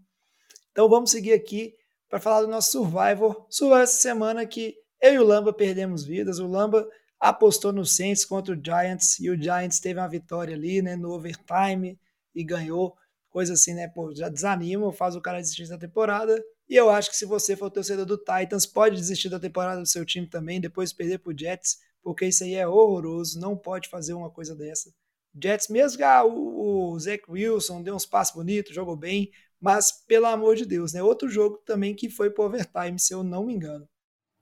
[0.71, 1.75] Então vamos seguir aqui
[2.09, 3.47] para falar do nosso Survivor.
[3.51, 6.39] Survivor essa semana que eu e o Lamba perdemos vidas.
[6.39, 6.89] O Lamba
[7.21, 11.11] apostou no Saints contra o Giants e o Giants teve uma vitória ali, né, no
[11.11, 11.99] overtime
[12.35, 12.97] e ganhou.
[13.29, 16.43] Coisa assim, né, pô, já desanima, faz o cara desistir da temporada.
[16.69, 19.87] E eu acho que se você for torcedor do Titans, pode desistir da temporada do
[19.87, 24.13] seu time também, depois perder pro Jets, porque isso aí é horroroso, não pode fazer
[24.13, 24.93] uma coisa dessa.
[25.41, 29.91] Jets, mesmo que ah, o, o Zach Wilson deu uns passos bonitos, jogou bem, mas,
[30.07, 31.03] pelo amor de Deus, né?
[31.03, 33.89] Outro jogo também que foi pro overtime, se eu não me engano.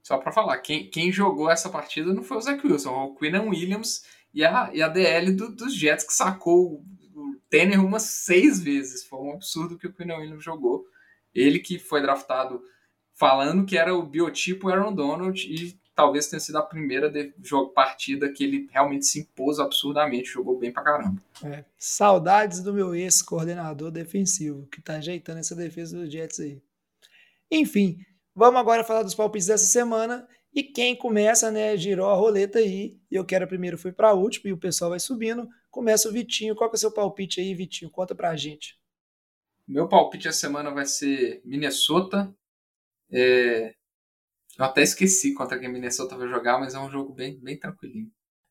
[0.02, 3.48] Só para falar, quem, quem jogou essa partida não foi o Zach Wilson, o Quinnan
[3.48, 8.60] Williams e a, e a DL do, dos Jets que sacou o Tanner umas seis
[8.60, 9.04] vezes.
[9.04, 10.84] Foi um absurdo que o Quinnan Williams jogou.
[11.38, 12.62] Ele que foi draftado
[13.14, 17.72] falando que era o biotipo Aaron Donald e talvez tenha sido a primeira de jogo,
[17.72, 21.20] partida que ele realmente se impôs absurdamente, jogou bem pra caramba.
[21.42, 26.60] É, saudades do meu ex-coordenador defensivo, que tá ajeitando essa defesa do Jets aí.
[27.50, 27.98] Enfim,
[28.34, 30.28] vamos agora falar dos palpites dessa semana.
[30.52, 34.52] E quem começa, né, girou a roleta aí, eu quero primeiro fui para último, e
[34.52, 35.48] o pessoal vai subindo.
[35.70, 36.54] Começa o Vitinho.
[36.54, 37.90] Qual que é o seu palpite aí, Vitinho?
[37.90, 38.78] Conta pra gente.
[39.66, 42.32] Meu palpite essa semana vai ser Minnesota.
[43.10, 43.74] É,
[44.58, 48.10] eu até esqueci contra quem Minnesota vai jogar, mas é um jogo bem, bem tranquilinho.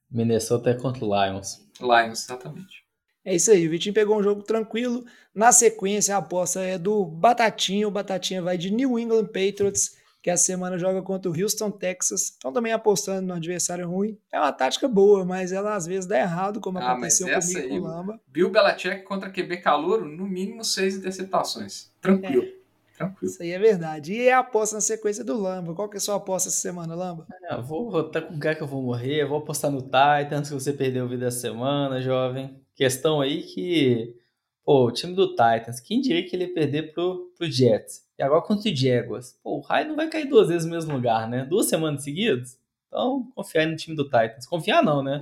[0.10, 1.66] Minnesota é contra o Lions.
[1.80, 2.86] Lions, exatamente.
[3.24, 5.04] É isso aí, o Vitinho pegou um jogo tranquilo.
[5.34, 7.88] Na sequência, a aposta é do Batatinha.
[7.88, 12.34] O Batatinha vai de New England Patriots, que essa semana joga contra o Houston, Texas.
[12.36, 14.18] Então também apostando no adversário ruim.
[14.34, 17.70] É uma tática boa, mas ela às vezes dá errado, como ah, aconteceu comigo aí,
[17.70, 18.20] com o Lamba.
[18.26, 21.92] Bill Belichick contra QB Calouro, no mínimo seis interceptações.
[22.02, 22.42] Tranquilo.
[22.42, 22.56] É.
[22.98, 23.32] Tranquilo.
[23.32, 24.14] Isso aí é verdade.
[24.14, 25.76] E é a aposta na sequência do Lamba.
[25.76, 27.28] Qual que é a sua aposta essa semana, Lamba?
[27.44, 29.28] É, vou votar com o cara que eu vou morrer.
[29.28, 32.60] Vou apostar no Titans, que você perdeu o vida essa semana, jovem.
[32.74, 34.16] Questão aí que.
[34.64, 38.05] Pô, o time do Titans, quem diria que ele ia perder pro, pro Jets?
[38.18, 39.38] E agora contra o Jaguars.
[39.44, 41.46] Pô, o Raio não vai cair duas vezes no mesmo lugar, né?
[41.46, 42.58] Duas semanas seguidas.
[42.88, 44.48] Então, confiar no time do Titans.
[44.48, 45.20] Confiar não, né?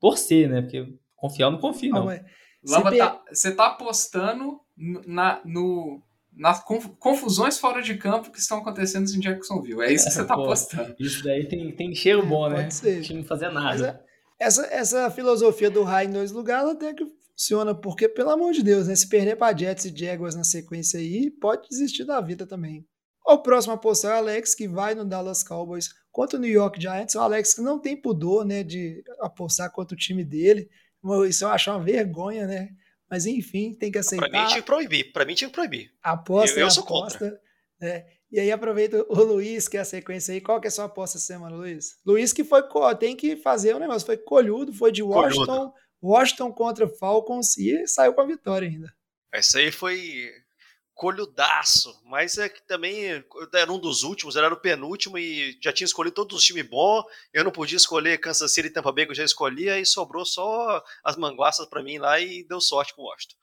[0.00, 0.62] Torcer, né?
[0.62, 2.06] Porque confiar eu não confio, não.
[2.06, 2.20] não.
[2.66, 6.02] Lamba, tá, você tá apostando na, no,
[6.32, 6.62] nas
[6.98, 9.82] confusões fora de campo que estão acontecendo em Jacksonville.
[9.82, 10.96] É isso que você está postando.
[10.98, 12.68] Isso daí tem, tem cheiro bom, né?
[12.70, 12.98] Ser.
[12.98, 14.04] O time não fazer nada.
[14.38, 17.04] Essa, essa filosofia do High em dois lugares até que
[17.38, 18.96] funciona, porque, pelo amor de Deus, né?
[18.96, 22.84] Se perder para Jets e Jaguars na sequência aí, pode desistir da vida também.
[23.24, 26.80] O próximo apostar é o Alex, que vai no Dallas Cowboys contra o New York
[26.80, 27.14] Giants.
[27.14, 30.68] O Alex que não tem pudor, né, de apostar contra o time dele.
[31.28, 32.70] Isso eu acho uma vergonha, né?
[33.08, 34.28] Mas enfim, tem que aceitar.
[34.28, 35.12] Pra mim tinha que proibir.
[35.12, 35.90] Pra mim tinha que proibir.
[36.02, 37.40] Aposta eu, eu sou aposta, contra.
[37.80, 38.04] Né?
[38.30, 40.40] E aí aproveita o Luiz, que é a sequência aí.
[40.40, 41.96] Qual que é a sua aposta essa semana, Luiz?
[42.04, 42.62] Luiz que foi,
[42.98, 44.04] tem que fazer o um negócio.
[44.04, 45.74] Foi colhudo, foi de Washington, colhudo.
[46.02, 48.94] Washington contra Falcons e saiu com a vitória ainda.
[49.32, 50.32] Essa aí foi
[50.98, 53.24] colhudaço, mas é que também
[53.54, 57.04] era um dos últimos, era o penúltimo e já tinha escolhido todos os times bons.
[57.32, 60.24] Eu não podia escolher Kansas City e Tampa Bay, que eu já escolhia, e sobrou
[60.24, 63.36] só as manguaças para mim lá e deu sorte com o Washington.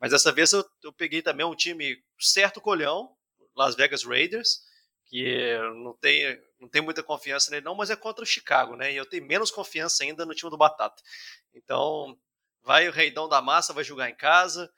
[0.00, 3.10] Mas dessa vez eu, eu peguei também um time certo colhão,
[3.54, 4.60] Las Vegas Raiders,
[5.06, 8.92] que não tem, não tem muita confiança nele não, mas é contra o Chicago, né?
[8.92, 11.02] E eu tenho menos confiança ainda no time do Batata.
[11.54, 12.18] Então,
[12.62, 14.70] vai o Reidão da Massa, vai jogar em casa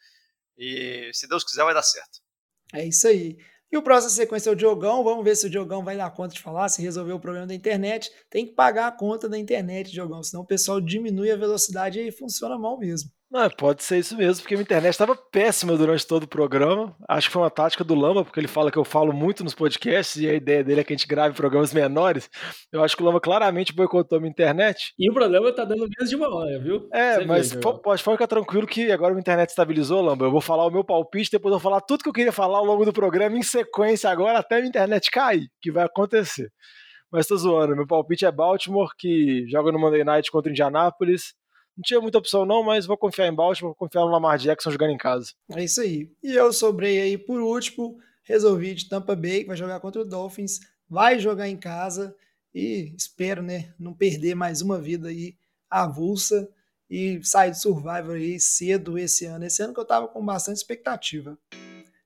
[0.58, 2.20] e se Deus quiser vai dar certo.
[2.74, 3.36] É isso aí.
[3.70, 5.04] E o próximo sequência é o Diogão.
[5.04, 7.54] Vamos ver se o Diogão vai dar conta de falar, se resolver o problema da
[7.54, 8.10] internet.
[8.28, 12.10] Tem que pagar a conta da internet, Diogão, senão o pessoal diminui a velocidade e
[12.10, 13.10] funciona mal mesmo.
[13.28, 16.94] Não, pode ser isso mesmo, porque a minha internet estava péssima durante todo o programa.
[17.08, 19.52] Acho que foi uma tática do Lamba, porque ele fala que eu falo muito nos
[19.52, 22.30] podcasts e a ideia dele é que a gente grave programas menores.
[22.72, 24.94] Eu acho que o Lamba claramente boicotou a minha internet.
[24.96, 26.88] E o programa tá dando menos de uma hora, viu?
[26.92, 30.26] É, Você mas pode, ficar tranquilo que agora a minha internet estabilizou, Lamba.
[30.26, 32.58] Eu vou falar o meu palpite, depois eu vou falar tudo que eu queria falar
[32.58, 36.48] ao longo do programa em sequência agora até a minha internet cair, que vai acontecer.
[37.10, 41.34] Mas tô zoando, meu palpite é Baltimore, que joga no Monday Night contra o Indianapolis
[41.76, 44.70] não tinha muita opção não, mas vou confiar em Baltimore, vou confiar no Lamar Jackson
[44.70, 45.32] jogando em casa.
[45.52, 46.10] É isso aí.
[46.22, 50.04] E eu sobrei aí por último, resolvi de Tampa Bay, que vai jogar contra o
[50.04, 50.58] Dolphins,
[50.88, 52.16] vai jogar em casa
[52.54, 55.34] e espero, né, não perder mais uma vida aí
[55.70, 56.48] avulsa
[56.88, 59.44] e sair do Survivor aí cedo esse ano.
[59.44, 61.36] Esse ano que eu tava com bastante expectativa.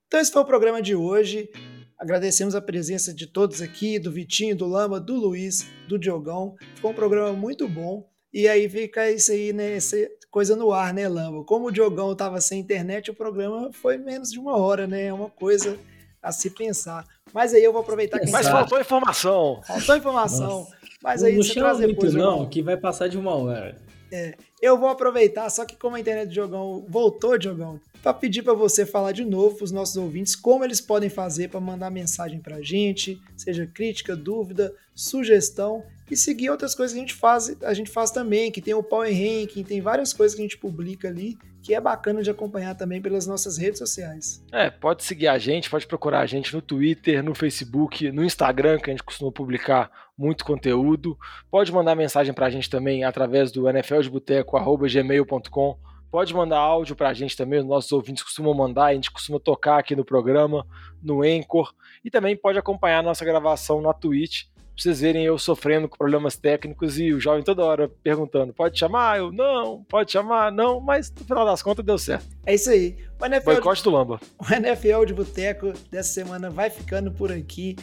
[0.07, 1.49] Então esse foi o programa de hoje.
[1.97, 6.55] Agradecemos a presença de todos aqui, do Vitinho, do Lama, do Luiz, do Diogão.
[6.75, 8.10] Ficou um programa muito bom.
[8.33, 9.75] E aí fica isso aí, né?
[9.75, 9.97] Essa
[10.29, 11.43] coisa no ar, né, Lambo?
[11.43, 15.07] Como o Diogão tava sem internet, o programa foi menos de uma hora, né?
[15.07, 15.77] É uma coisa
[16.21, 17.05] a se pensar.
[17.33, 18.31] Mas aí eu vou aproveitar que.
[18.31, 19.61] Mas faltou informação.
[19.65, 20.59] Faltou informação.
[20.59, 20.77] Nossa.
[21.01, 22.13] Mas aí não você traz depois.
[22.13, 23.75] Muito, não, que vai passar de uma hora.
[24.13, 28.43] É, eu vou aproveitar, só que como a internet do Jogão voltou, Jogão, para pedir
[28.43, 31.89] para você falar de novo para os nossos ouvintes como eles podem fazer para mandar
[31.89, 35.81] mensagem para a gente, seja crítica, dúvida, sugestão
[36.11, 38.83] e seguir outras coisas que a gente faz, a gente faz também, que tem o
[38.83, 42.75] Power Ranking, tem várias coisas que a gente publica ali, que é bacana de acompanhar
[42.75, 44.43] também pelas nossas redes sociais.
[44.51, 48.77] É, pode seguir a gente, pode procurar a gente no Twitter, no Facebook, no Instagram,
[48.79, 51.17] que a gente costuma publicar muito conteúdo.
[51.49, 55.77] Pode mandar mensagem para a gente também através do nfldeboteco.gmail.com.
[56.11, 59.39] Pode mandar áudio para a gente também, os nossos ouvintes costumam mandar, a gente costuma
[59.39, 60.67] tocar aqui no programa,
[61.01, 61.73] no Anchor.
[62.03, 64.43] E também pode acompanhar a nossa gravação na Twitch,
[64.73, 68.77] pra vocês verem eu sofrendo com problemas técnicos e o jovem toda hora perguntando: pode
[68.77, 69.19] chamar?
[69.19, 70.51] Eu não, pode chamar?
[70.51, 72.25] Não, mas no final das contas deu certo.
[72.45, 72.97] É isso aí.
[73.19, 73.83] O NFL Boicote de...
[73.83, 74.19] do Lamba.
[74.39, 77.75] O NFL de Boteco dessa semana vai ficando por aqui.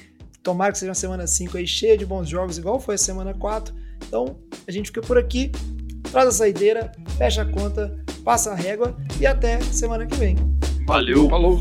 [0.43, 3.35] Tomara que seja uma semana 5 aí cheia de bons jogos, igual foi a semana
[3.35, 3.75] 4.
[4.07, 5.51] Então, a gente fica por aqui.
[6.11, 10.37] Traz a saideira, fecha a conta, passa a régua e até semana que vem.
[10.87, 11.29] Valeu.
[11.29, 11.61] Falou.